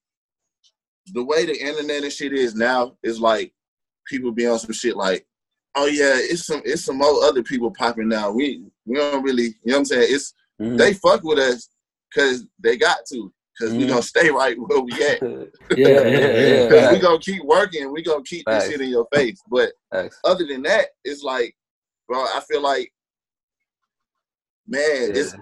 [1.14, 3.52] the way the internet and shit is now is like
[4.06, 5.26] people be on some shit like,
[5.74, 8.30] oh yeah, it's some it's some more other people popping now.
[8.30, 10.06] We we don't really, you know what I'm saying?
[10.10, 10.76] It's Mhm.
[10.76, 11.70] they fuck with us
[12.10, 13.88] because they got to, because we Mhm.
[13.88, 15.22] gonna stay right where we at.
[15.76, 16.68] yeah, yeah, yeah.
[16.68, 19.40] Because we gonna keep working, we gonna keep this shit in your face.
[19.48, 20.18] But Facts.
[20.24, 21.54] other than that, it's like,
[22.08, 22.90] bro, I feel like,
[24.66, 25.34] man, it's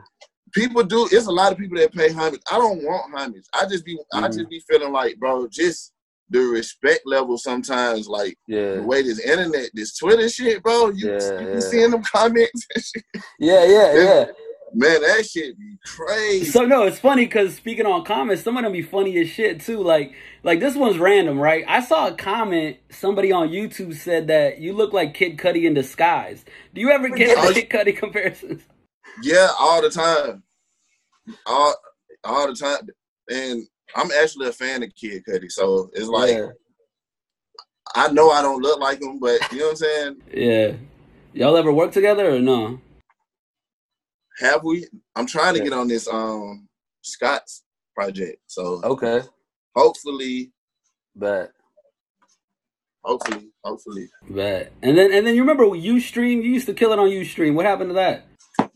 [0.52, 1.08] people do.
[1.10, 2.40] It's a lot of people that pay homage.
[2.50, 3.44] I don't want homage.
[3.54, 4.34] I just be, I Mhm.
[4.34, 5.92] just be feeling like, bro, just
[6.30, 7.38] the respect level.
[7.38, 8.74] Sometimes, like Yeah.
[8.76, 10.90] the way this internet, this Twitter shit, bro.
[10.90, 11.60] You, Yeah, you yeah.
[11.60, 12.66] seeing them comments.
[12.74, 13.04] and shit.
[13.38, 14.26] Yeah, yeah, yeah.
[14.76, 16.44] Man, that shit be crazy.
[16.44, 19.62] So no, it's funny because speaking on comments, some of them be funny as shit
[19.62, 19.82] too.
[19.82, 20.12] Like,
[20.42, 21.64] like this one's random, right?
[21.66, 22.76] I saw a comment.
[22.90, 26.44] Somebody on YouTube said that you look like Kid Cudi in disguise.
[26.74, 28.64] Do you ever get the Kid Cudi comparisons?
[29.22, 30.42] Yeah, all the time.
[31.46, 31.74] All
[32.22, 32.86] all the time.
[33.30, 36.48] And I'm actually a fan of Kid Cudi, so it's like yeah.
[37.94, 40.16] I know I don't look like him, but you know what I'm saying?
[40.34, 40.72] Yeah.
[41.32, 42.78] Y'all ever work together or no?
[44.38, 44.86] Have we?
[45.14, 45.64] I'm trying to Yeah.
[45.64, 46.68] get on this um
[47.02, 47.62] Scott's
[47.94, 48.38] project.
[48.46, 49.22] So Okay.
[49.74, 50.52] hopefully,
[51.14, 51.52] But.
[53.04, 54.08] hopefully, hopefully.
[54.28, 54.72] Bet.
[54.82, 56.42] And then and then you remember UStream?
[56.42, 57.54] You used to kill it on UStream.
[57.54, 58.26] What happened to that?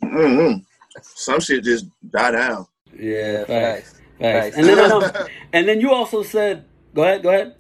[0.03, 0.65] mm
[1.03, 2.67] Some shit just die down.
[2.93, 3.91] Yeah, Facts.
[3.91, 4.01] facts.
[4.19, 4.57] Facts.
[4.57, 5.05] And then um,
[5.53, 7.57] and then you also said, go ahead, go ahead.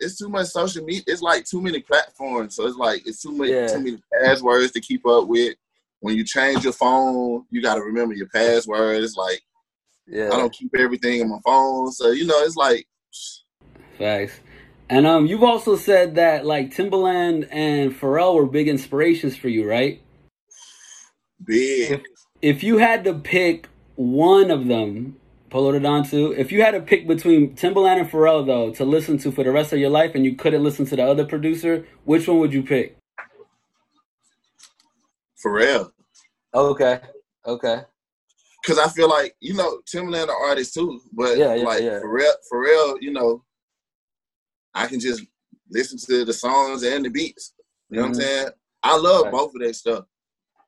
[0.00, 1.02] it's too much social media.
[1.06, 2.54] It's like too many platforms.
[2.56, 3.66] So it's like it's too many Yeah.
[3.68, 5.56] too many passwords to keep up with.
[6.00, 9.16] When you change your phone, you got to remember your passwords.
[9.16, 9.42] Like
[10.06, 10.30] Yeah.
[10.32, 12.86] I don't keep everything in my phone, so you know it's like
[13.98, 14.40] Facts.
[14.88, 19.68] And um, you've also said that like Timbaland and Pharrell were big inspirations for you,
[19.68, 20.00] right?
[21.44, 22.02] big.
[22.42, 25.16] If you had to pick one of them,
[25.50, 26.04] Polow da Don
[26.34, 29.52] if you had to pick between Timbaland and Pharrell though to listen to for the
[29.52, 32.52] rest of your life, and you couldn't listen to the other producer, which one would
[32.52, 32.95] you pick?
[35.36, 35.92] For real.
[36.54, 37.00] Okay.
[37.46, 37.82] Okay.
[38.64, 41.00] Cause I feel like, you know, Timbaland an artist too.
[41.12, 42.00] But Yeah, yeah, like yeah.
[42.00, 43.44] for real for real, you know,
[44.74, 45.22] I can just
[45.70, 47.54] listen to the songs and the beats.
[47.90, 48.22] You know what I'm Mhm.
[48.22, 48.48] saying?
[48.82, 49.32] I love Right.
[49.32, 50.04] both of their stuff.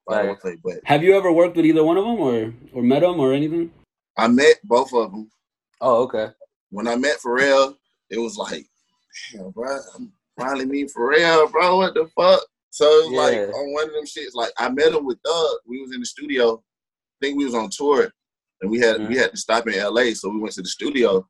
[0.06, 0.44] By the Right.
[0.44, 3.20] way, But Have you ever worked with either one of them, or or met them,
[3.20, 3.72] or anything?
[4.16, 5.30] I met both of them.
[5.80, 6.32] Oh, okay.
[6.70, 7.76] When I met Pharrell,
[8.10, 8.66] it was like,
[9.32, 11.76] damn, bro, I'm finally meeting Pharrell, bro.
[11.76, 12.42] What the fuck?
[12.70, 14.34] So it was like on one of them shits.
[14.34, 15.56] Like I met him with Thug.
[15.66, 16.56] We was in the studio.
[16.56, 18.10] I think we was on tour,
[18.60, 19.18] and we had we Mhm.
[19.18, 20.14] had to stop in L.A.
[20.14, 21.28] So we went to the studio,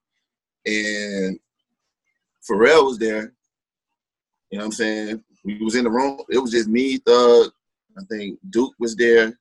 [0.66, 1.38] and
[2.48, 3.32] Pharrell was there.
[4.50, 5.24] You know what I'm saying?
[5.44, 6.20] We was in the room.
[6.30, 7.50] It was just me, Thug.
[7.98, 9.38] I think Duke was there,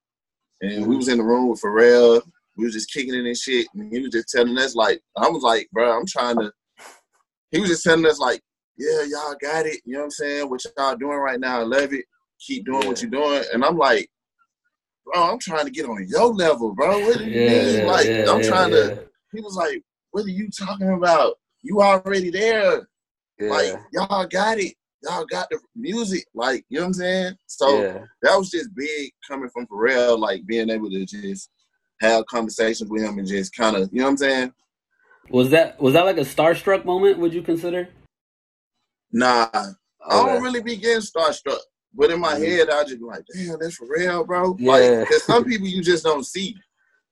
[0.62, 0.98] and we Mhm.
[0.98, 2.22] was in the room with Pharrell.
[2.56, 5.30] We was just kicking it and shit, and he was just telling us like, I
[5.30, 6.52] was like, bro, I'm trying to.
[7.52, 8.42] He was just telling us like,
[8.78, 9.82] yeah, y'all got it.
[9.86, 10.50] You know what I'm saying?
[10.50, 11.60] What y'all doing right now?
[11.60, 12.06] I love it.
[12.40, 13.44] Keep doing what you're doing.
[13.54, 14.10] And I'm like,
[15.06, 17.00] bro, I'm trying to get on your level, bro.
[17.00, 17.76] What do you Yeah, mean?
[17.78, 18.78] yeah, like, yeah, I'm yeah, trying yeah.
[18.78, 19.04] to.
[19.34, 21.36] He was like, what are you talking about?
[21.64, 22.88] You already there.
[23.40, 23.50] Yeah.
[23.50, 24.76] Like, y'all got it.
[25.04, 26.26] Y'all got the music.
[26.34, 27.36] Like, you know what I'm saying?
[27.48, 28.04] So yeah.
[28.22, 31.50] that was just big coming from Pharrell, like being able to just
[32.02, 34.54] have conversations with him and just kind of, you know what I'm saying?
[35.30, 37.20] Was that was that like a starstruck moment?
[37.20, 37.90] Would you consider?
[39.12, 39.74] Nah, I
[40.10, 41.60] don't really be getting starstruck.
[41.94, 42.46] But in my Mhm.
[42.46, 44.56] head, I just be like, damn, that's real, bro.
[44.60, 44.72] Yeah.
[44.72, 46.56] Like, there's some people you just don't see.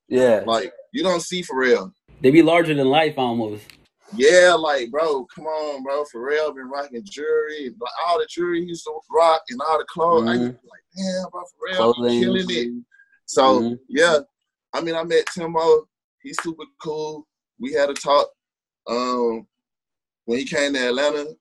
[0.08, 0.44] Yeah.
[0.46, 1.92] Like, you don't see for real.
[2.22, 3.66] They be larger than life almost.
[4.14, 6.04] Yeah, like, bro, come on, bro.
[6.06, 9.86] Pharrell been rocking jewelry, like all the jewelry he used to rock and all the
[9.86, 10.28] clothes.
[10.28, 12.20] I used to be like, damn, bro, Pharrell Clothing.
[12.20, 12.84] killing it.
[13.26, 13.80] So Mhm.
[13.90, 14.20] yeah,
[14.74, 15.88] I mean, I met Timbo.
[16.22, 17.28] He's super cool.
[17.60, 18.30] We had a talk
[18.88, 19.48] um,
[20.26, 21.36] when he came to Atlanta.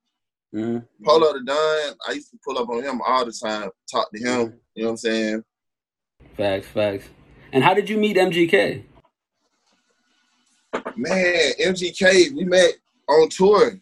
[0.55, 0.87] Mhm.
[1.03, 4.19] Polow da Don, I used to pull up on him all the time, talk to
[4.19, 4.61] him.
[4.75, 5.45] You know what I'm saying?
[6.37, 7.09] Facts, facts.
[7.53, 8.85] And how did you meet MGK?
[10.97, 12.75] Man, MGK, we met
[13.09, 13.81] on tour.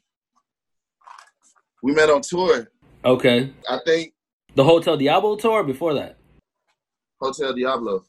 [1.83, 2.69] We met on tour.
[3.05, 3.53] Okay.
[3.69, 4.15] I think
[4.55, 6.17] The Hotel Diablo tour or before that?
[7.21, 8.05] Hotel Diablo.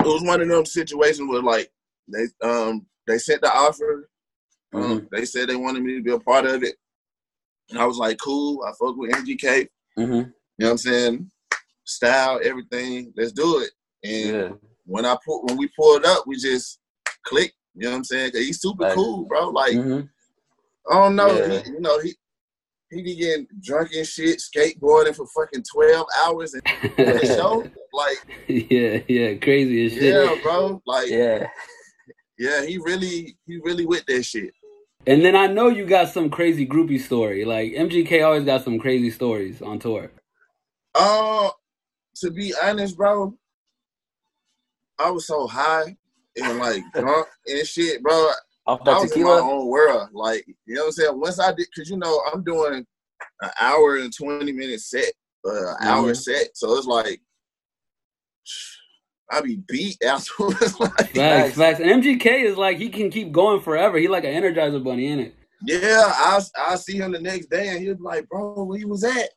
[0.00, 1.70] It was one of them situations where like
[2.08, 4.08] they um they sent the offer.
[4.72, 6.76] Um, They said they wanted me to be a part of it.
[7.70, 9.68] And I was like, cool, I fuck with MGK.
[9.98, 10.08] Mhm.
[10.08, 11.30] You know what I'm saying?
[11.84, 13.12] Style, everything.
[13.16, 13.70] Let's do it.
[14.04, 14.52] And Yeah.
[14.84, 16.78] when I put when we pulled up, we just
[17.24, 17.54] clicked.
[17.74, 18.30] You know what I'm saying?
[18.32, 18.94] 'Cause he's super Right.
[18.94, 19.48] cool, bro.
[19.48, 20.08] Like Mhm.
[20.90, 21.62] I don't know, Yeah.
[21.62, 22.16] he, you know he
[22.90, 26.62] he be getting drunk and shit, skateboarding for fucking twelve hours and
[26.96, 27.64] the show.
[27.92, 30.02] Like yeah, yeah, crazy as shit.
[30.14, 30.80] yeah, bro.
[30.86, 31.48] Like yeah.
[32.38, 32.64] Yeah.
[32.64, 34.52] he really he really with that shit.
[35.06, 37.44] And then I know you got some crazy groupie story.
[37.44, 40.10] Like MGK always got some crazy stories on tour.
[40.94, 41.50] Uh,
[42.16, 43.34] to be honest, bro,
[44.98, 45.96] I was so high
[46.36, 48.30] and like drunk and shit, bro.
[48.66, 50.08] Off I was in my own world.
[50.12, 51.20] Like, you know what I'm saying?
[51.20, 52.84] Once I did, cause you know, I'm doing
[53.42, 55.12] an hour and 20 minute set,
[55.44, 56.16] uh, hour Mhm.
[56.16, 56.56] set.
[56.56, 57.20] So it's like,
[59.30, 60.78] I be beat afterwards.
[60.80, 61.80] like, Facts, facts.
[61.80, 63.98] And MGK is like he can keep going forever.
[63.98, 65.34] He like an Energizer bunny, ain't it?
[65.64, 68.88] yeah, I I see him the next day and he was like, bro, where you
[68.88, 69.30] was at?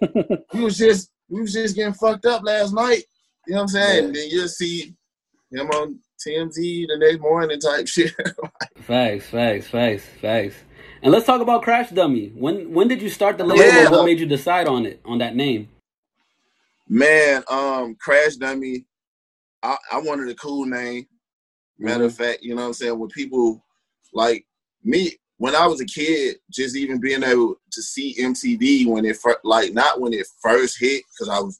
[0.52, 3.04] he was just we was just getting fucked up last night.
[3.46, 4.06] You know what I'm saying?
[4.06, 4.12] Yeah.
[4.12, 4.94] Then you'll see
[5.50, 8.14] him on TMZ the next morning type shit.
[8.78, 10.56] Facts, facts, facts, facts.
[11.02, 12.28] And let's talk about Crash Dummy.
[12.34, 13.64] When when did you start the label?
[13.64, 13.90] Yeah.
[13.90, 15.68] What made you decide on it, on that name?
[16.88, 18.84] Man, um, Crash Dummy,
[19.62, 21.06] I, I wanted a cool name.
[21.78, 22.98] Matter of fact, you know what I'm saying?
[22.98, 23.64] When people
[24.12, 24.44] like
[24.84, 29.16] me, when I was a kid, just even being able to see MTV when it
[29.16, 31.58] first, like not when it first hit, because I was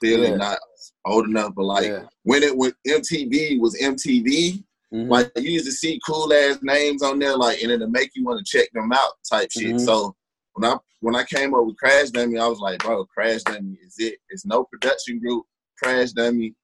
[0.00, 0.36] clearly Yeah.
[0.36, 0.58] not
[1.06, 2.04] old enough, but like Yeah.
[2.24, 4.62] when it when MTV was MTV,
[4.92, 5.08] Mhm.
[5.08, 8.24] like you used to see cool ass names on there, like and it'll make you
[8.24, 9.76] want to check them out type shit.
[9.76, 9.80] Mhm.
[9.84, 10.14] So
[10.52, 13.78] when I when I came up with Crash Dummy, I was like, bro, Crash Dummy
[13.82, 14.18] is it.
[14.28, 15.46] It's no production group,
[15.82, 16.54] Crash Dummy.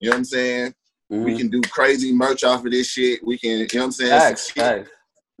[0.00, 0.74] You know what I'm saying?
[1.10, 1.36] We Mhm.
[1.38, 3.24] can do crazy merch off of this shit.
[3.24, 4.10] We can, you know what I'm saying?
[4.10, 4.90] Facts, facts.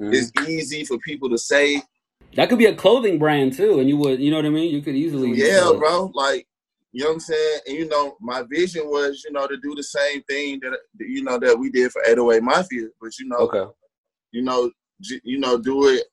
[0.00, 0.14] Mhm.
[0.14, 1.82] It's easy for people to say,
[2.34, 4.74] That could be a clothing brand too, and you would, you know what I mean?
[4.74, 6.10] You could easily, yeah, uh, bro.
[6.14, 6.48] Like,
[6.92, 7.60] you know what I'm saying?
[7.66, 11.22] And you know, my vision was, you know, to do the same thing that you
[11.22, 13.72] know that we did for 808 Mafia, but you know, Okay.
[14.32, 16.04] you know, j- you know, do it,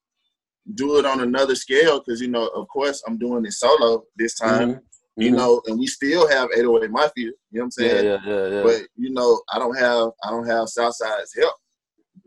[0.76, 4.36] do it on another scale because you know, of course, I'm doing it solo this
[4.36, 4.74] time.
[4.76, 4.82] Mhm.
[5.18, 5.36] You Mhm.
[5.36, 7.26] know, and we still have 808 Mafia.
[7.26, 8.06] You know what I'm saying?
[8.06, 8.64] yeah, yeah, yeah.
[8.64, 11.56] But you know, I don't have I don't have Southside's help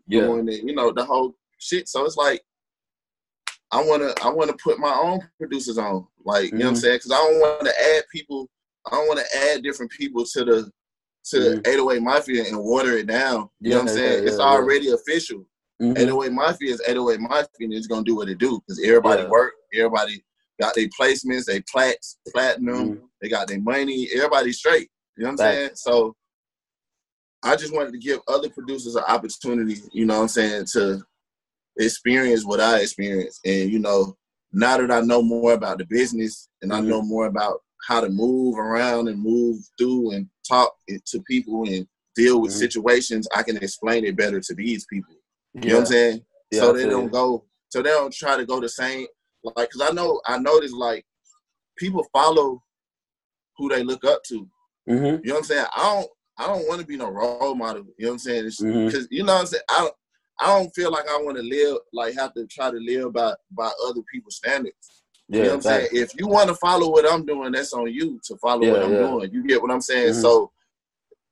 [0.07, 0.27] yeah.
[0.27, 0.63] doing it.
[0.65, 1.89] You know, the whole shit.
[1.89, 2.43] So it's like
[3.71, 6.07] I wanna I wanna put my own producers on.
[6.25, 6.81] Like, you know what I'm Mhm.
[6.81, 6.97] saying?
[6.97, 8.49] Because I don't want to add people.
[8.87, 10.71] I don't want to add different people to the
[11.31, 11.67] to Mhm.
[11.67, 13.49] 808 Mafia and water it down.
[13.61, 14.23] You know what I'm saying?
[14.25, 15.47] yeah, it's yeah, already official.
[15.81, 15.97] Mhm.
[15.99, 19.31] 808 Mafia is 808 Mafia and it's gonna do what it do because everybody Yeah.
[19.31, 20.23] work, everybody
[20.61, 23.03] got their placements, they plats, platinum, Mhm.
[23.21, 24.91] they got their money, everybody straight.
[25.17, 25.71] You know what I'm saying?
[25.75, 26.17] So
[27.43, 31.03] I just wanted to give other producers an opportunity, you know what I'm saying, to
[31.77, 33.41] experience what I experienced.
[33.45, 34.17] And, you know,
[34.53, 36.87] now that I know more about the business and I Mhm.
[36.87, 41.87] know more about how to move around and move through and talk to people and
[42.15, 42.59] deal with Mhm.
[42.59, 45.15] situations, I can explain it better to these people.
[45.53, 46.27] You know what I'm saying?
[46.51, 49.07] Yeah, so they don't go, so they don't try to go the same,
[49.57, 51.05] like, cause I know, I noticed like
[51.77, 52.63] people follow
[53.57, 54.49] who they look up to.
[54.89, 55.21] Mhm.
[55.25, 55.67] You know what I'm saying?
[55.77, 57.85] I don't I don't want to be no role model.
[57.97, 58.45] You know what I'm saying?
[58.87, 59.63] Because you know what I'm saying?
[59.69, 59.95] I don't
[60.41, 63.35] I don't feel like I want to live like have to try to live by
[63.53, 65.03] by other people's standards.
[65.29, 65.89] Yeah, you know what I'm saying?
[65.93, 68.93] If you want to follow what I'm doing, that's on you to follow what I'm
[68.93, 68.99] yeah.
[68.99, 69.33] doing.
[69.33, 70.13] You get what I'm saying?
[70.15, 70.21] Mhm.
[70.21, 70.53] So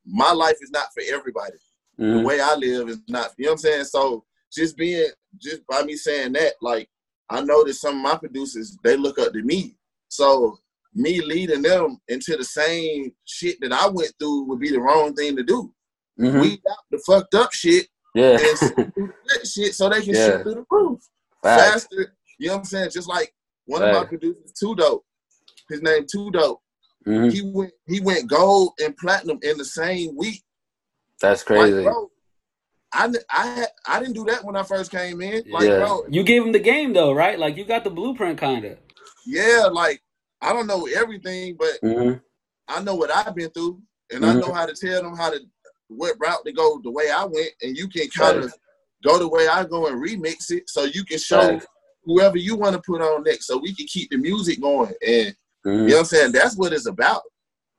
[0.07, 1.59] my life is not for everybody.
[1.99, 2.25] The Mhm.
[2.25, 3.85] way I live is not, you know what I'm saying?
[3.85, 6.89] So just being just by me saying that, like
[7.33, 9.77] I noticed some of my producers, they look up to me.
[10.09, 10.59] So
[10.95, 15.15] me leading them into the same shit that I went through would be the wrong
[15.15, 15.73] thing to do.
[16.21, 16.41] Mhm.
[16.43, 18.33] Weed out the fucked up shit Yeah.
[18.39, 20.27] and shoot through the good shit so they can Yeah.
[20.27, 21.01] shoot through the roof
[21.43, 21.85] Facts.
[21.85, 22.15] faster.
[22.39, 22.91] You know what I'm saying?
[22.91, 25.05] Just like one of my producers, Too Dope.
[25.71, 26.61] His name Too Dope.
[27.07, 27.33] Mhm.
[27.33, 30.43] He went he went gold and platinum in the same week.
[31.21, 31.83] That's Like, crazy.
[31.85, 32.11] bro,
[32.93, 35.43] I, I, I didn't do that when I first came in.
[35.51, 35.79] Like, Yeah.
[35.79, 37.39] bro, You gave him the game though, right?
[37.39, 38.79] Like you got the blueprint, kind of.
[39.27, 40.03] yeah, like,
[40.41, 42.21] I don't know everything, but Mhm.
[42.69, 43.81] I know what I've been through,
[44.13, 44.41] and I Mhm.
[44.41, 45.41] know how to tell them how to,
[45.89, 48.59] what route to go the way I went, and you can kind of Facts.
[49.05, 51.67] go the way I go and remix it so you can show Facts.
[52.05, 54.93] whoever you want to put on next so we can keep the music going.
[55.07, 55.87] And you Mhm.
[55.89, 56.33] know what I'm saying?
[56.33, 57.23] That's what it's about.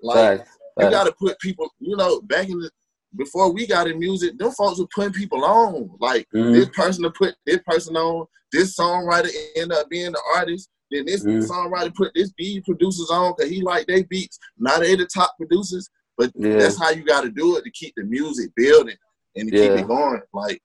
[0.02, 0.58] Like, Facts.
[0.80, 2.72] you got to put people, you know, back in the,
[3.16, 5.90] before we got in music, them folks were putting people on.
[6.00, 6.54] Like, Mhm.
[6.54, 10.70] this person to put this person on, this songwriter end up being the artist.
[10.92, 11.48] Then this Mhm.
[11.48, 14.38] songwriter put this beat producers on because he like they beats.
[14.58, 16.58] Now they the top producers, but Yeah.
[16.58, 18.98] that's how you got to do it to keep the music building
[19.36, 20.22] and to keep it going.
[20.34, 20.62] Like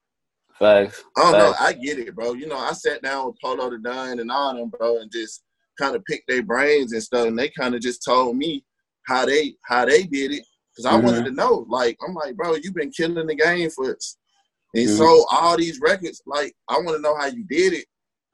[0.58, 1.04] Facts.
[1.16, 2.32] I don't know, I get it, bro.
[2.32, 5.44] You know, I sat down with Polow da Don and all them, bro, and just
[5.78, 8.64] kind of picked their brains and stuff, and they kind of just told me
[9.06, 10.42] how they how they did it
[10.78, 11.02] because I Mhm.
[11.04, 11.66] wanted to know.
[11.68, 14.16] Like I'm like, bro, you've been killing the game for us.
[14.74, 14.96] And Mhm.
[14.96, 16.22] sold all these records.
[16.26, 17.86] Like, I want to know how you did it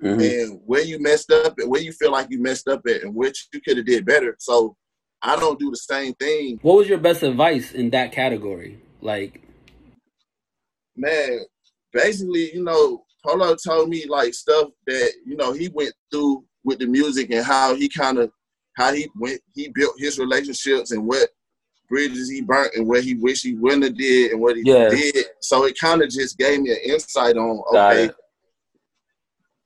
[0.03, 0.21] Mhm.
[0.21, 3.15] and where you messed up and where you feel like you messed up at and
[3.15, 4.37] which you could have did better.
[4.41, 4.77] So
[5.23, 6.59] I don't do the same thing.
[6.61, 8.81] What was your best advice in that category?
[9.01, 9.41] Like,
[10.97, 11.41] Man,
[11.93, 16.79] basically, you know, Polow told me like stuff that, you know, he went through with
[16.79, 18.31] the music and how he kind of
[18.75, 21.31] how he went he built his relationships and what
[21.95, 24.89] bridges he burnt and what he wish he wouldn't have did and what he Yeah.
[24.91, 25.27] did.
[25.41, 28.11] So it kind of just gave me an insight on okay.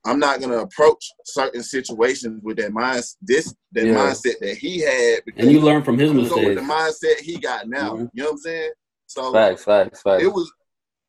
[0.05, 3.95] I'm not gonna approach certain situations with that mind this that Yeah.
[3.95, 7.39] mindset that he had because And you learn from his I'm with the mindset he
[7.39, 7.95] got now.
[7.95, 8.11] Mhm.
[8.13, 8.73] You know what I'm saying?
[9.07, 10.23] So Facts, facts, facts.
[10.23, 10.53] it was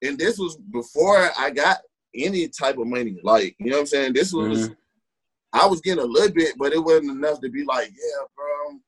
[0.02, 1.80] and this was before I got
[2.16, 3.20] any type of money.
[3.22, 4.14] Like, you know what I'm saying?
[4.14, 4.76] This was Mhm.
[5.52, 8.80] I was getting a little bit, but it wasn't enough to be like, yeah, bro,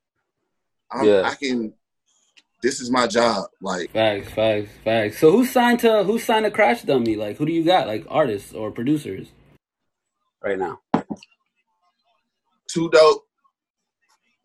[0.92, 1.22] I'm, Yeah.
[1.30, 1.74] I can.
[2.62, 3.45] This is my job.
[3.59, 5.20] Like, Facts, facts, facts.
[5.20, 7.16] So who signed to who signed to Crash Dummy?
[7.16, 7.88] Like who do you got?
[7.88, 9.28] Like artists or producers?
[10.43, 10.80] right now.
[12.68, 13.28] too dope.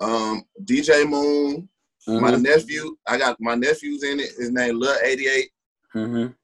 [0.00, 1.68] Um, DJ Moon,
[2.08, 2.42] my Mhm.
[2.42, 2.96] nephew.
[3.06, 4.32] I got my nephew's in it.
[4.36, 5.50] His name Lil 88.
[5.94, 6.34] Mhm.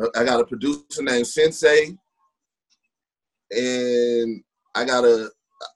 [0.00, 1.98] Uh, I got a producer named Sensei,
[3.50, 4.42] and
[4.74, 5.30] I got a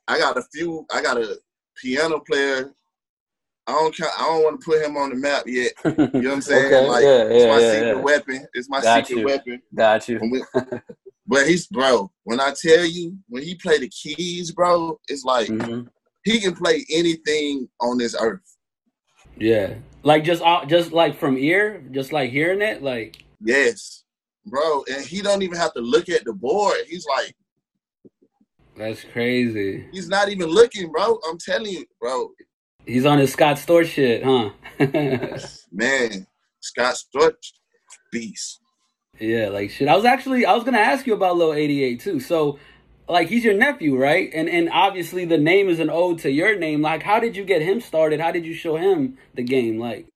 [0.07, 0.87] I got a few.
[0.93, 1.39] I got a
[1.77, 2.73] piano player.
[3.67, 5.73] I don't count, I don't want to put him on the map yet.
[5.85, 6.67] You know what I'm saying?
[6.67, 8.47] Okay, Like yeah, it's yeah, my yeah, secret weapon.
[8.55, 9.27] It's my Got secret you.
[9.27, 9.63] weapon.
[9.75, 10.21] Got you.
[10.21, 10.45] We-
[11.27, 12.11] but he's bro.
[12.25, 15.89] When I tell you, when he play the keys, bro, it's like Mhm.
[16.25, 18.41] he can play anything on this earth.
[19.37, 19.75] Yeah.
[20.03, 24.05] Like just uh, just like from ear, just like hearing it, like Yes,
[24.47, 24.85] bro.
[24.93, 26.77] And he don't even have to look at the board.
[26.89, 27.35] He's like,
[28.77, 29.87] that's crazy.
[29.93, 31.19] he's not even looking, bro.
[31.29, 32.31] I'm telling you, bro.
[32.87, 34.51] He's on his Scott Storch shit, huh?
[35.71, 36.27] Man,
[36.61, 37.53] Scott Storch,
[38.11, 38.61] beast.
[39.21, 39.89] yeah, like shit.
[39.89, 42.21] I was actually I was gonna ask you about Lil 88 too.
[42.21, 42.59] So
[43.09, 44.31] like he's your nephew, right?
[44.35, 46.83] And and obviously the name is an ode to your name.
[46.83, 48.21] Like how did you get him started?
[48.21, 49.79] How did you show him the game?
[49.79, 50.07] Like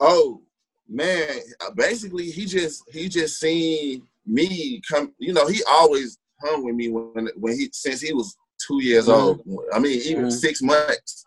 [0.00, 0.42] Oh
[0.88, 1.28] man,
[1.74, 5.12] basically he just he just seen me come.
[5.18, 8.36] You know, he always hung with me when when he since he was
[8.66, 9.14] two years Mhm.
[9.14, 9.64] old.
[9.72, 10.32] I mean, even Mhm.
[10.32, 11.24] six months.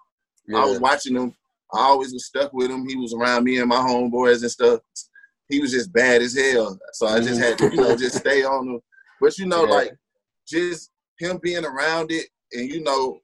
[0.55, 1.33] I was watching him.
[1.73, 2.87] I always was stuck with him.
[2.87, 4.81] He was around me and my homeboys and stuff.
[5.49, 6.77] He was just bad as hell.
[6.93, 8.79] So I just had to, you know, just stay on him.
[9.19, 9.71] But you know, Yeah.
[9.71, 9.91] like
[10.47, 13.19] just him being around it, and you know,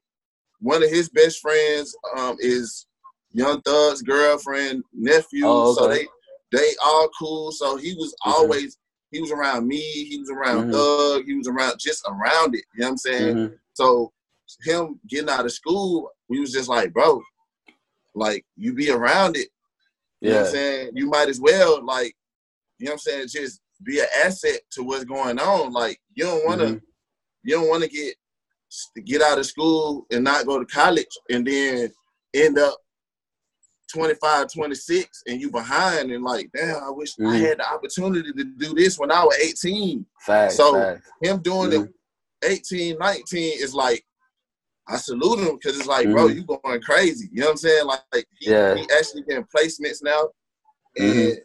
[0.60, 2.86] one of his best friends um, is
[3.32, 5.44] Young Thug's girlfriend, nephew.
[5.46, 6.06] Oh, So they
[6.52, 7.52] they all cool.
[7.52, 8.78] So he was always
[9.10, 9.80] he was around me.
[9.80, 10.72] He was around Mhm.
[10.72, 11.24] Thug.
[11.26, 12.64] He was around just around it.
[12.74, 13.36] You know what I'm saying?
[13.36, 13.58] Mhm.
[13.74, 14.12] So
[14.62, 17.22] him getting out of school, we was just like, bro,
[18.14, 19.48] like you be around it.
[20.20, 20.50] You know what I'm Yeah.
[20.52, 20.90] saying?
[20.94, 22.16] You might as well like,
[22.78, 25.72] you know what I'm saying, just be an asset to what's going on.
[25.72, 26.82] Like you don't wanna Mhm.
[27.44, 28.16] you don't wanna get
[29.04, 31.90] get out of school and not go to college and then
[32.34, 32.76] end up
[33.90, 37.40] 25, 26 and you behind and like, damn, I wish I Mhm.
[37.40, 40.56] had the opportunity to do this when I was 18 Facts.
[40.56, 41.08] So- facts.
[41.22, 41.86] him doing Mhm.
[41.88, 41.94] it
[42.42, 44.04] 18, 19 is like
[44.88, 46.34] I salute him because it's like, bro, Mhm.
[46.36, 47.28] you going crazy.
[47.32, 47.86] You know what I'm saying?
[47.86, 48.74] Like, like, he, Yeah.
[48.74, 50.30] he actually getting placements now.
[50.96, 51.36] And Mhm.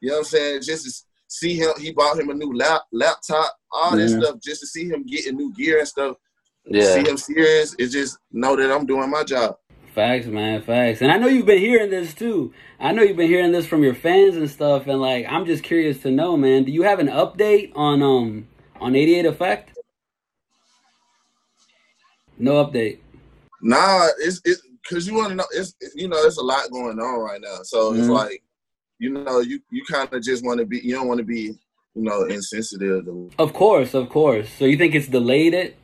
[0.00, 0.62] you know what I'm saying?
[0.62, 4.22] Just to see him, he bought him a new lap, laptop, all that Mhm.
[4.22, 6.16] stuff, just to see him getting new gear and stuff.
[6.64, 6.94] Yeah.
[6.94, 7.74] See him serious.
[7.78, 9.56] It's just know that I'm doing my job.
[9.94, 11.02] Facts, man, facts.
[11.02, 12.52] And I know you've been hearing this too.
[12.80, 14.86] I know you've been hearing this from your fans and stuff.
[14.86, 16.64] And like, I'm just curious to know, man.
[16.64, 18.46] Do you have an update on um
[18.80, 19.71] on 88 Effect?
[22.38, 22.98] No update.
[23.62, 25.46] Nah, it's it because you want to know.
[25.52, 27.58] It's it's, you know, there's a lot going on right now.
[27.62, 28.14] So it's Mhm.
[28.14, 28.42] like,
[28.98, 30.80] you know, you you kind of just want to be.
[30.80, 31.42] You don't want to be,
[31.94, 33.04] you know, insensitive.
[33.04, 34.48] To, Of course, of course.
[34.58, 35.76] So you think it's delayed it?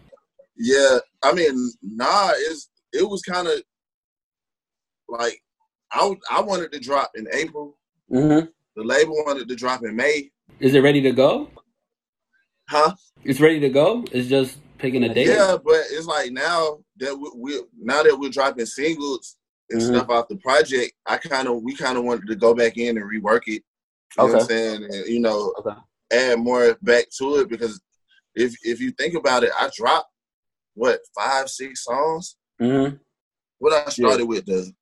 [0.57, 3.63] yeah, I mean, nah, it's it was kind of
[5.09, 5.41] like
[5.93, 7.79] I I wanted to drop in April.
[8.11, 8.49] Mhm.
[8.75, 10.31] The label wanted to drop in May.
[10.61, 11.51] Is it ready to go?
[12.69, 12.95] Huh?
[13.25, 14.05] It's ready to go.
[14.13, 15.27] It's just picking a date.
[15.27, 19.37] Yeah, but it's like now that we, we now that we're dropping singles
[19.71, 19.87] and Mhm.
[19.89, 22.97] stuff off the project, I kind of we kind of wanted to go back in
[22.97, 23.63] and rework it.
[24.17, 24.45] You know what I'm Okay.
[24.47, 24.85] saying?
[24.85, 25.77] And, you know, Okay.
[26.13, 27.81] add more back to it because
[28.35, 30.11] if if you think about it, I dropped
[30.75, 32.37] what five six songs.
[32.61, 32.99] Mhm.
[33.59, 34.73] What I started with the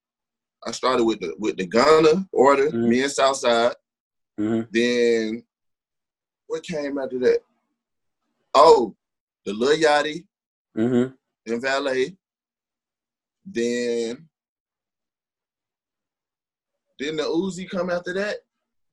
[0.64, 2.88] I started with the with the Ghana order, Mhm.
[2.88, 3.74] me and Southside.
[4.38, 4.68] Mhm.
[4.70, 5.42] Then
[6.46, 7.40] what came after that?
[8.54, 8.95] Oh,
[9.46, 10.26] the Lil Yachty
[10.76, 11.16] Mhm.
[11.46, 12.16] and Valee.
[13.46, 14.28] Then
[16.98, 18.38] then the Uzi come after that.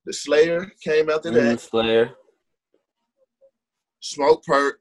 [0.06, 1.34] The Slayer came after Mhm.
[1.34, 1.60] that.
[1.60, 2.14] Slayer.
[4.00, 4.80] Smoke Perk.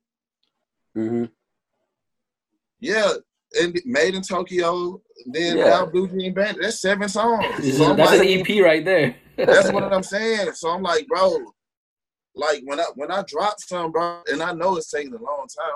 [0.96, 1.32] Mhm.
[2.80, 3.14] Yeah,
[3.60, 5.02] and Made in Tokyo.
[5.26, 5.70] Then Yeah.
[5.70, 6.58] now Blue Jean Band.
[6.62, 7.46] That's seven songs.
[7.78, 9.16] So That's like, an EP right there.
[9.38, 10.52] that's what I'm saying.
[10.54, 11.40] So I'm like, bro,
[12.36, 15.48] like when I when I drop some, bro, and I know it's taking a long
[15.48, 15.74] time.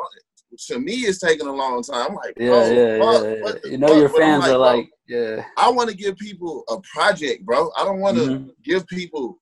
[0.68, 2.08] To me, it's taking a long time.
[2.12, 3.36] I'm like, Yeah, bro, yeah, fuck, yeah,
[3.66, 3.72] yeah.
[3.72, 3.98] You know fuck?
[3.98, 5.46] your But fans like, are like, yeah.
[5.58, 7.70] I want to give people a project, bro.
[7.78, 8.50] I don't want to Mhm.
[8.64, 9.40] give people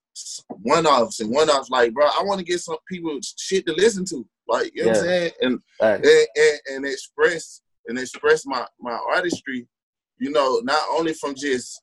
[0.63, 1.69] one offs and one offs.
[1.69, 4.27] Like, bro, I want to get some people shit to listen to.
[4.47, 6.07] like you know what I'm saying, and Facts.
[6.07, 9.67] and, and, and express and express my my artistry,
[10.19, 11.81] you know, not only from just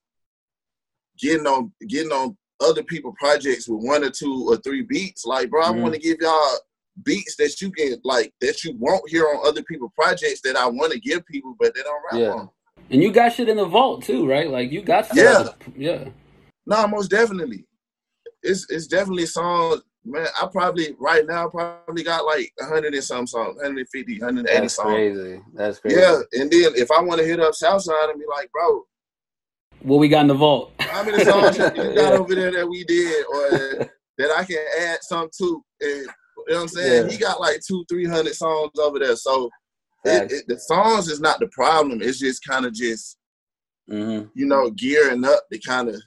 [1.18, 5.24] getting on getting on other people projects with one or two or three beats.
[5.24, 5.80] Like, bro, I Mhm.
[5.82, 6.58] want to give y'all
[7.04, 10.66] beats that you can like that you won't hear on other people projects that I
[10.68, 12.32] want to give people, but they don't rap Yeah.
[12.32, 12.50] on.
[12.90, 14.50] And you got shit in the vault too, right?
[14.50, 15.56] Like you got stuff.
[15.76, 16.02] Yeah.
[16.02, 16.08] Yeah.
[16.66, 17.64] No, most definitely.
[18.42, 19.82] It's it's definitely songs.
[20.04, 24.74] Man, I probably right now probably got like 100 and some songs, 150, 180 That's
[24.74, 24.86] songs.
[24.88, 25.40] crazy.
[25.54, 25.96] That's crazy.
[25.96, 28.84] Yeah, and then if I want to hit up Southside and be like, bro,
[29.82, 30.72] What we got in the vault?
[30.80, 34.98] how many songs you got over there that we did or that I can add
[35.02, 35.64] some to?
[35.80, 36.06] And, you
[36.48, 37.06] know what I'm saying?
[37.06, 37.12] Yeah.
[37.12, 39.16] He got like two, three hundred songs over there.
[39.16, 39.50] So
[40.04, 42.00] it, it, the songs is not the problem.
[42.02, 43.18] It's just kind of just
[43.90, 44.28] Mm-hmm.
[44.34, 46.00] you know gearing up to kind of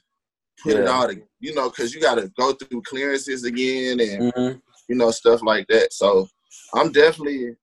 [0.64, 1.28] put it all, together.
[1.42, 4.58] you know, because you got to go through clearances again and Mm-hmm.
[4.88, 5.92] you know stuff like that.
[5.92, 6.26] So
[6.74, 7.54] I'm definitely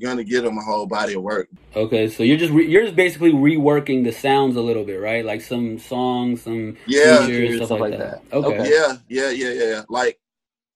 [0.00, 1.48] gonna give them a whole body of work.
[1.76, 5.24] Okay, so you're just re- you're just basically reworking the sounds a little bit, right?
[5.24, 7.26] Like some songs, some Yeah.
[7.26, 8.22] features, stuff, like, that.
[8.32, 8.58] Okay.
[8.60, 8.70] Okay.
[8.70, 9.82] Yeah, yeah, yeah, yeah.
[9.88, 10.18] Like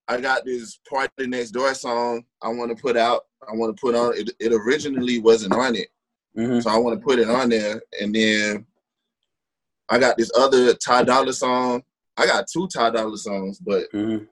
[0.07, 3.27] I got this party next door song I want to put out.
[3.47, 4.31] I want to put on it.
[4.41, 5.89] It originally wasn't on it,
[6.37, 6.61] Mm-hmm.
[6.61, 7.83] so I want to put it on there.
[8.01, 8.67] And then
[9.89, 11.83] I got this other Ty Dolla song.
[12.17, 14.25] I got two Ty Dolla songs, but Mm-hmm.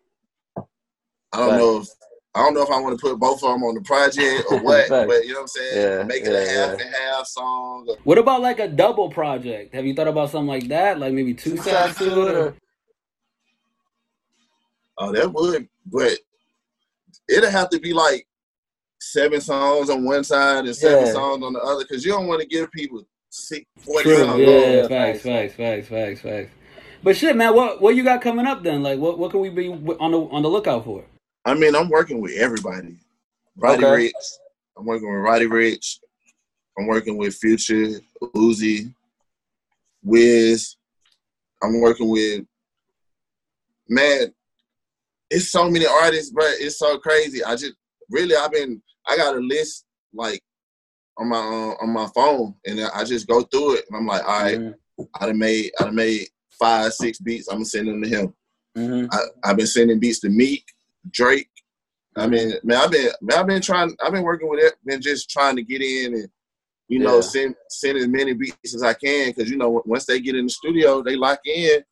[1.32, 1.59] I don't Right.
[1.59, 1.89] know if
[2.37, 4.59] I don't know if I want to put both of them on the project or
[4.62, 4.89] what.
[4.91, 5.07] Right.
[5.09, 5.99] but you know what I'm saying?
[5.99, 6.84] Yeah, Make it yeah, a half yeah.
[6.87, 7.87] and half song.
[7.89, 9.74] or- What about like a double project?
[9.74, 10.99] Have you thought about something like that?
[11.01, 12.34] Like maybe two sides to it?
[12.37, 12.55] Or?
[14.99, 16.18] Oh, that would, but
[17.28, 18.26] it'll have to be like
[19.01, 21.12] seven songs on one side and seven Yeah.
[21.12, 24.16] songs on the other, because you don't want to give people six, 40 True.
[24.18, 24.41] songs.
[24.41, 26.51] Yeah, Yeah, facts, facts, facts, facts, facts, facts.
[27.03, 28.82] But shit, man, what what you got coming up then?
[28.82, 31.05] Like, what what can we be on the on the lookout for?
[31.47, 32.97] I mean, I'm working with everybody.
[33.57, 33.97] Roddy Okay.
[34.05, 34.14] Rich.
[34.76, 36.01] I'm working with Roddy Ricch.
[36.78, 38.92] I'm working with Future, Uzi,
[40.03, 40.76] Wiz.
[41.62, 42.44] I'm working with
[43.88, 44.34] man.
[45.30, 47.42] It's so many artists, but it's so crazy.
[47.42, 47.74] I just
[48.11, 48.82] really, I've been.
[49.07, 50.42] I got a list like
[51.16, 54.22] on my uh, on my phone, and I just go through it, and I'm like,
[54.28, 55.03] all right, Mm-hmm.
[55.20, 56.28] I done made I done made
[56.59, 57.49] five, six beats.
[57.49, 58.34] I'm gonna send them to him.
[58.76, 59.07] Mm-hmm.
[59.11, 60.64] I, I've been sending beats to Meek,
[61.11, 61.50] Drake.
[62.16, 65.02] I mean, man, I've been, man, I've been trying, I've been working with it, been
[65.02, 66.28] just trying to get in and,
[66.88, 67.20] you know, Yeah.
[67.20, 70.46] send send as many beats as I can, because you know, once they get in
[70.46, 71.82] the studio, they lock in.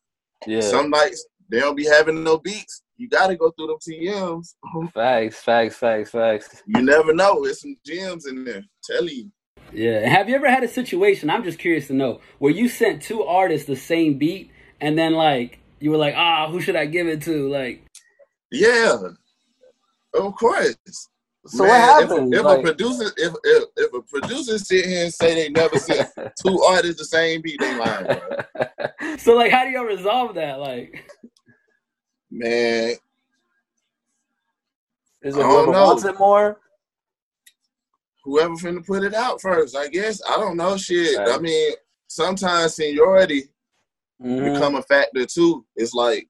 [0.46, 0.60] Yeah.
[0.60, 2.82] Some nights they don't be having no beats.
[2.96, 4.54] You got to go through them TMs.
[4.94, 6.62] Facts, facts, facts, facts.
[6.66, 7.42] You never know.
[7.44, 8.62] There's some gems in there.
[8.84, 9.30] Tell you.
[9.72, 10.08] Yeah.
[10.08, 11.28] Have you ever had a situation?
[11.28, 14.50] I'm just curious to know where you sent two artists the same beat,
[14.80, 17.48] and then like you were like, ah, who should I give it to?
[17.50, 17.83] Like,
[18.54, 18.96] Yeah,
[20.14, 20.76] of course.
[21.46, 25.04] So Man, what if- If, Like- a producer, if, if if a producer sit here
[25.04, 26.08] and say they never sent
[26.42, 29.16] two artists the same beat, they lying, bro.
[29.18, 30.58] so like, how do y'all resolve that?
[30.60, 31.04] Like,
[32.30, 32.94] Man,
[35.22, 36.60] Is it whoever wants it more?
[38.24, 40.20] whoever finna put it out first, I guess.
[40.26, 41.18] I don't know shit.
[41.18, 41.28] Right.
[41.28, 41.74] I mean,
[42.08, 43.50] sometimes seniority
[44.22, 44.54] Mhm.
[44.54, 45.66] become a factor too.
[45.76, 46.26] It's like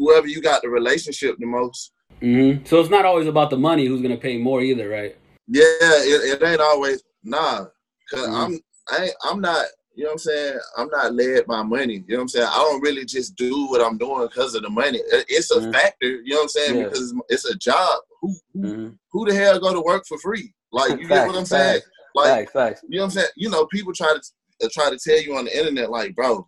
[0.00, 1.92] whoever you got the relationship the most.
[2.20, 5.14] hmm so it's not always about the money who's gonna pay more either, right?
[5.46, 5.64] Yeah,
[6.12, 7.66] it, it ain't always nah.
[8.10, 8.36] because Mhm.
[8.42, 8.60] I'm
[8.92, 9.66] I ain't, I'm not.
[9.94, 10.58] You know what I'm saying?
[10.78, 11.96] I'm not led by money.
[12.06, 12.48] You know what I'm saying?
[12.50, 15.00] I don't really just do what I'm doing because of the money.
[15.28, 15.72] It's a Mhm.
[15.72, 16.08] factor.
[16.08, 16.76] You know what I'm saying?
[16.78, 16.84] Yeah.
[16.84, 18.00] Because it's a job.
[18.20, 18.98] Who who, Mhm.
[19.12, 20.52] who the hell go to work for free?
[20.72, 21.80] Like you get what I'm Facts, saying?
[22.14, 22.80] Like Facts, facts.
[22.88, 23.28] you know what I'm saying?
[23.36, 24.22] You know, people try to
[24.64, 26.46] uh, try to tell you on the internet, like, bro,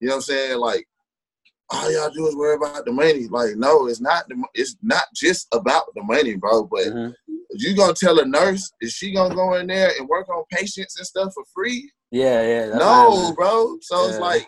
[0.00, 0.58] you know what I'm saying?
[0.58, 0.86] Like,
[1.70, 3.26] all y'all do is worry about the money.
[3.28, 4.28] Like, no, it's not.
[4.28, 6.64] The, it's not just about the money, bro.
[6.64, 7.14] But Mhm.
[7.50, 10.44] if you gonna tell a nurse, is she gonna go in there and work on
[10.50, 11.90] patients and stuff for free?
[12.10, 12.78] Yeah, yeah.
[12.78, 13.78] no, bro.
[13.80, 14.46] So it's like,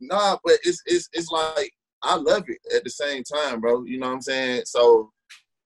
[0.00, 0.38] nah.
[0.44, 1.72] But it's it's it's like
[2.02, 3.84] I love it at the same time, bro.
[3.84, 4.62] You know what I'm saying?
[4.66, 5.12] So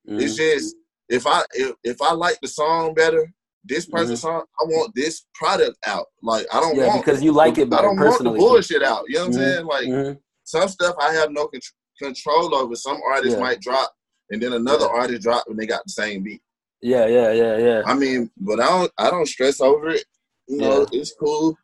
[0.04, 0.20] mean.
[0.20, 0.76] it's just
[1.08, 3.32] if I if, if I like the song better,
[3.64, 6.06] this person's song, I want this product out.
[6.22, 6.80] Like I don't Mm-hmm.
[6.80, 9.04] Yeah, want because you like it but I don't want the bullshit out.
[9.08, 9.36] You know what I'm Mhm.
[9.36, 9.66] saying?
[9.66, 10.18] Like Mhm.
[10.46, 11.60] Some stuff I have no con-
[12.00, 12.74] control over.
[12.74, 13.44] Some artists Yeah.
[13.44, 13.92] might drop,
[14.30, 15.00] and then another Yeah.
[15.00, 16.40] artist drop, and they got the same beat.
[16.80, 17.82] Yeah, yeah, yeah, yeah.
[17.86, 20.04] I mean, but I don't I don't stress over it.
[20.48, 21.56] You know, it's cool.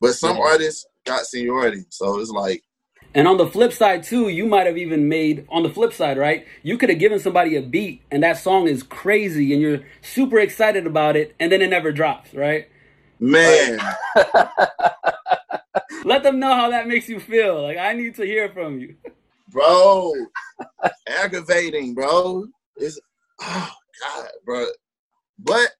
[0.00, 0.42] But some Yeah.
[0.44, 2.62] artists got seniority, so it's like
[3.14, 6.18] And on the flip side too, you might have even made on the flip side,
[6.18, 6.46] right?
[6.62, 10.38] You could have given somebody a beat and that song is crazy and you're super
[10.38, 12.68] excited about it and then it never drops, right?
[13.20, 13.80] man.
[16.04, 17.62] Let them know how that makes you feel.
[17.62, 18.96] Like I need to hear from you.
[19.50, 20.12] bro,
[21.06, 22.46] aggravating, bro.
[22.76, 22.98] It's
[23.40, 23.70] oh
[24.02, 24.66] God, bro.
[25.38, 25.70] But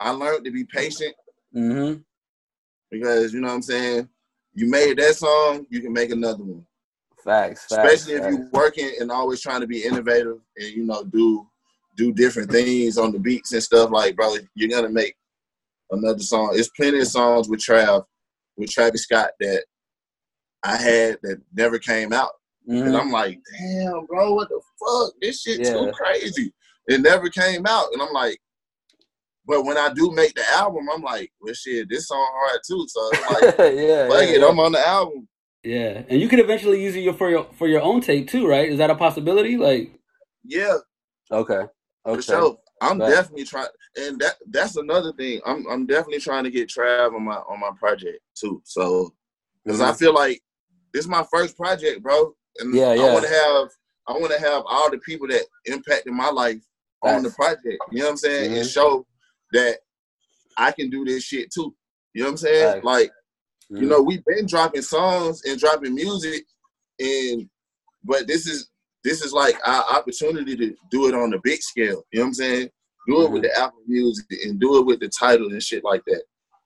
[0.00, 1.14] I learned to be patient
[1.54, 2.00] Mm-hmm.
[2.90, 4.08] because you know what I'm saying.
[4.54, 6.66] You made that song, you can make another one.
[7.22, 7.66] Facts.
[7.66, 7.72] Facts.
[7.72, 8.36] Especially if facts.
[8.36, 11.46] you're working and always trying to be innovative and you know do
[11.96, 13.90] do different things on the beats and stuff.
[13.92, 15.14] Like, bro, you're gonna make
[15.92, 16.50] another song.
[16.54, 18.04] It's plenty of songs with Trav,
[18.56, 19.64] with Travis Scott that
[20.62, 22.30] I had that never came out.
[22.68, 22.86] Mhm.
[22.86, 25.12] And I'm like, damn, bro, what the fuck?
[25.20, 25.72] This shit Yeah.
[25.74, 26.52] too crazy.
[26.86, 27.92] It never came out.
[27.92, 28.38] And I'm like,
[29.46, 32.86] but when I do make the album, I'm like, well, shit, this song hard too.
[32.88, 33.00] So
[33.32, 33.50] like, yeah.
[34.08, 34.46] fuck yeah, it, yeah.
[34.48, 35.28] I'm on the album.
[35.62, 38.68] Yeah, and you could eventually use it for your for your own tape too, right?
[38.70, 39.56] Is that a possibility?
[39.56, 39.92] Like,
[40.44, 40.76] Yeah,
[41.30, 41.54] Okay.
[42.06, 42.16] Okay.
[42.16, 42.58] for sure.
[42.80, 43.10] I'm Right.
[43.10, 45.40] definitely trying, and that that's another thing.
[45.46, 48.60] I'm I'm definitely trying to get Trav on my on my project too.
[48.64, 49.14] So
[49.64, 49.98] because I Mhm.
[49.98, 50.42] feel like
[50.92, 53.12] this is my first project, bro, and Yeah, I yeah.
[53.12, 53.68] want to have
[54.06, 56.60] I want to have all the people that impacted my life
[57.02, 57.78] on the project.
[57.90, 58.52] You know what I'm saying?
[58.52, 58.72] And Mhm.
[58.72, 59.06] show
[59.52, 59.78] that
[60.56, 61.74] I can do this shit too.
[62.12, 62.72] You know what I'm saying?
[62.74, 62.84] Facts.
[62.84, 63.12] Like
[63.70, 63.80] Mhm.
[63.80, 66.44] you know, we've been dropping songs and dropping music,
[66.98, 67.48] and
[68.04, 68.70] but this is
[69.04, 72.02] this is like our opportunity to do it on a big scale.
[72.10, 72.68] You know what I'm saying?
[73.06, 73.52] Do it with Mm-hmm.
[73.54, 76.22] the Apple Music and do it with the Tidal and shit like that.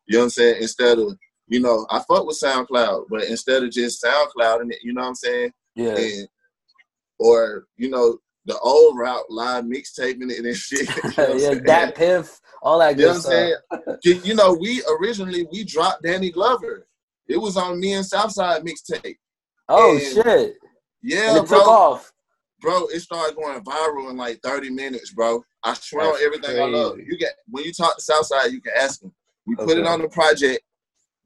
[0.07, 0.63] You know what I'm saying?
[0.63, 1.17] Instead of
[1.51, 5.01] you know, I fuck with SoundCloud, but instead of just SoundCloud and it, you know
[5.01, 5.51] what I'm saying?
[5.75, 5.97] Yeah.
[5.97, 6.29] And
[7.19, 10.89] or you know the old route, live mixtaping it and shit.
[11.05, 11.39] You know yeah.
[11.39, 11.61] saying?
[11.65, 12.41] DatPiff.
[12.63, 13.31] All that You know good what I'm stuff.
[13.33, 13.99] saying?
[14.05, 16.87] You- you know, we originally we dropped Danny Glover.
[17.29, 19.17] It was on me and Southside mixtape.
[19.69, 20.55] Oh And- shit.
[21.03, 21.59] Yeah, And it bro.
[21.59, 22.13] took off.
[22.61, 25.45] Bro, it started going viral in like 30 minutes, bro.
[25.63, 26.99] I swear on everything I love.
[26.99, 29.13] You get when you talk to Southside, you can ask him.
[29.47, 30.61] We put it on the project,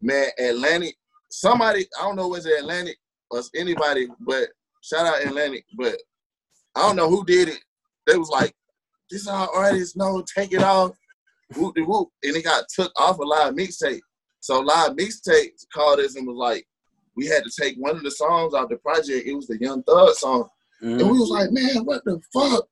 [0.00, 0.28] man.
[0.38, 0.94] Atlantic,
[1.30, 2.96] somebody I don't know was it Atlantic
[3.30, 4.48] or anybody, but
[4.82, 5.64] shout out Atlantic.
[5.76, 5.96] But
[6.74, 7.60] I don't know who did it.
[8.06, 8.54] They was like,
[9.10, 10.96] "This our artist, no, take it off."
[11.56, 14.00] Whoop de whoop, and it got took off a live mixtape.
[14.40, 16.66] So live mixtape called us and was like,
[17.16, 19.26] we had to take one of the songs off the project.
[19.26, 20.48] It was the Young Thug song.
[20.82, 22.66] And we was like, man, what the fuck?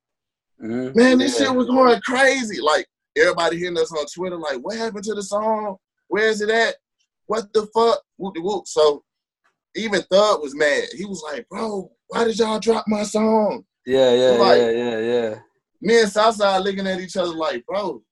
[0.61, 0.95] Mhm.
[0.95, 1.47] Man, this Yeah.
[1.47, 2.59] shit was going crazy.
[2.61, 2.87] Like,
[3.17, 5.77] everybody hitting us on Twitter, like, what happened to the song?
[6.07, 6.75] Where is it at?
[7.27, 8.01] What the fuck?
[8.17, 8.67] Whoop de whoop.
[8.67, 9.03] So
[9.75, 10.89] even Thug was mad.
[10.93, 13.65] He was like, bro, why did y'all drop my song?
[13.85, 15.39] Yeah, yeah, Like- yeah, yeah, yeah.
[15.79, 18.03] Me and Southside looking at each other like, bro,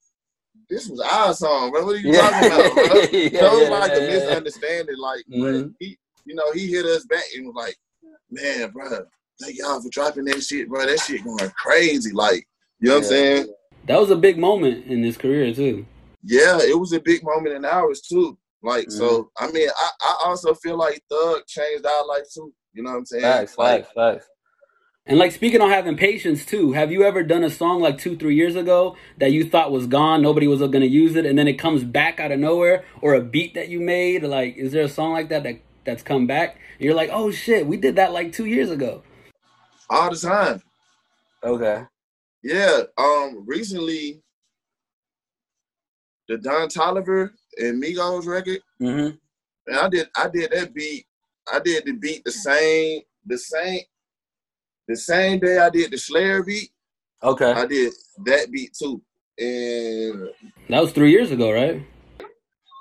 [0.70, 1.86] this was our song, bro.
[1.86, 2.22] What are you Yeah.
[2.30, 2.84] talking about, bro?
[3.12, 4.98] Yeah, so it was like a misunderstanding.
[4.98, 5.74] Like, but Mhm.
[5.80, 7.78] he, you know, he hit us back and was like,
[8.32, 9.06] man, bro,
[9.42, 10.86] thank y'all for dropping that shit, bro.
[10.86, 12.12] That shit going crazy.
[12.14, 12.48] Like,
[12.80, 13.54] you know what I'm saying?
[13.88, 15.86] that was a big moment in his career too.
[16.24, 18.38] Yeah, it was a big moment in ours too.
[18.62, 18.98] Like, Mm-hmm.
[18.98, 22.54] so I mean, I, I also feel like Thug changed our life too.
[22.74, 23.24] You know what I'm saying?
[23.24, 24.28] Facts, like, facts, facts.
[25.06, 28.16] And like speaking on having patience too, have you ever done a song like two,
[28.16, 31.48] three years ago that you thought was gone, nobody was gonna use it, and then
[31.48, 34.22] it comes back out of nowhere, or a beat that you made?
[34.24, 36.58] Like, is there a song like that that that's come back?
[36.78, 39.02] And you're like, oh shit, we did that like two years ago.
[39.90, 40.62] All the time.
[41.44, 41.84] Okay.
[42.44, 42.82] Yeah.
[42.98, 44.22] Um, recently,
[46.28, 48.60] the Don Toliver and Migos record.
[48.82, 49.16] Mm-hmm.
[49.68, 51.06] And I did I did that beat.
[51.52, 53.82] I did the beat the same the same
[54.88, 56.70] the same day I did the Slayer beat.
[57.24, 57.52] Okay.
[57.52, 57.94] I did
[58.26, 59.02] that beat too.
[59.38, 60.30] And
[60.70, 61.82] That was three years ago, right?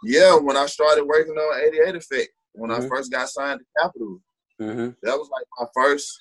[0.05, 2.89] yeah, when I started working on 88 Effect, when I Mhm.
[2.89, 4.21] first got signed to Capitol,
[4.61, 4.91] Mm-hmm.
[5.03, 6.19] that was like my first,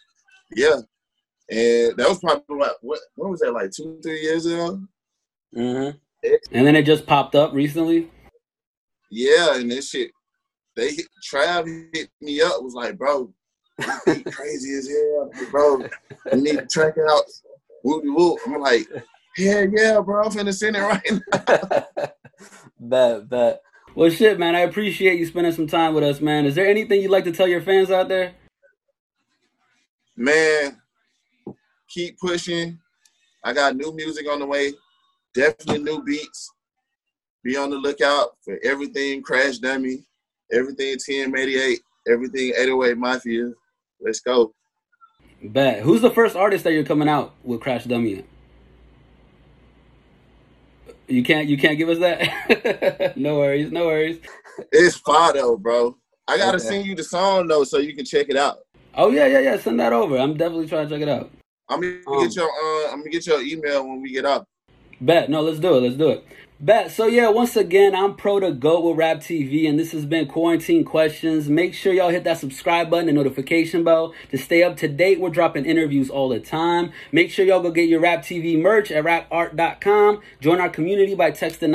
[0.56, 0.78] yeah.
[1.50, 4.82] And that was probably like what when was that, like two, three years ago?
[5.56, 5.98] Mm-hmm.
[6.52, 8.10] And then it just popped up recently.
[9.10, 10.12] Yeah, and this shit,
[10.76, 13.34] they hit, Trav hit me up, was like, bro,
[13.80, 15.84] crazy as hell, bro.
[16.34, 17.24] You need to track out.
[17.84, 18.40] Whoop de whoop.
[18.46, 18.88] I'm like,
[19.38, 20.24] yeah, yeah, bro.
[20.24, 22.08] I'm finna send it right now.
[22.80, 23.62] bet, bet.
[23.96, 26.46] Well, shit, man, I appreciate you spending some time with us, man.
[26.46, 28.34] Is there anything you'd like to tell your fans out there?
[30.18, 30.82] Man,
[31.88, 32.80] keep pushing.
[33.44, 34.74] I got new music on the way.
[35.36, 36.52] Definitely new beats.
[37.44, 40.04] Be on the lookout for everything Crash Dummy,
[40.52, 41.78] everything TM88,
[42.12, 43.52] everything 808 Mafia.
[44.02, 44.54] Let's go.
[45.44, 45.84] Bet.
[45.84, 48.26] Who's the first artist that you're coming out with Crash Dummy?
[51.08, 51.48] You can't.
[51.48, 53.16] You can't give us that.
[53.18, 53.72] no worries.
[53.72, 54.20] No worries.
[54.72, 55.96] It's Fado, bro.
[56.28, 56.68] I gotta Okay.
[56.68, 58.58] send you the song though, so you can check it out.
[58.98, 59.58] Oh yeah, yeah, yeah.
[59.60, 60.18] Send that over.
[60.18, 61.32] I'm definitely trying to check it out.
[61.70, 64.46] I'm gonna Um, get your uh, I'm gonna get your email when we get up.
[65.02, 65.30] Bet.
[65.30, 65.82] No, let's do it.
[65.82, 66.26] Let's do it.
[66.60, 66.90] Bet.
[66.90, 70.26] So yeah, once again, I'm Pro to Goat with Rap TV, and this has been
[70.26, 71.48] Quarantine Questions.
[71.48, 75.20] Make sure y'all hit that subscribe button and notification bell to stay up to date.
[75.20, 76.92] We're dropping interviews all the time.
[77.12, 80.22] Make sure y'all go get your Rap TV merch at rapart.com.
[80.42, 81.70] Join our community by texting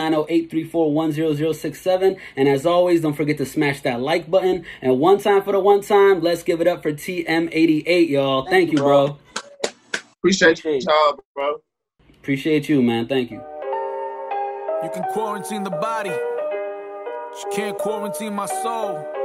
[0.51, 2.19] 908-341-0067.
[2.35, 4.65] And as always, don't forget to smash that like button.
[4.81, 8.43] And one time for the one time, let's give it up for TM88, y'all.
[8.43, 9.07] Thank, Thank you, you, bro.
[9.07, 9.19] bro.
[10.19, 11.63] Appreciate Appreciate y'all, bro.
[12.21, 13.07] Appreciate you, man.
[13.07, 13.43] Thank you.
[14.83, 19.22] You can quarantine the body, but you can't quarantine my soul.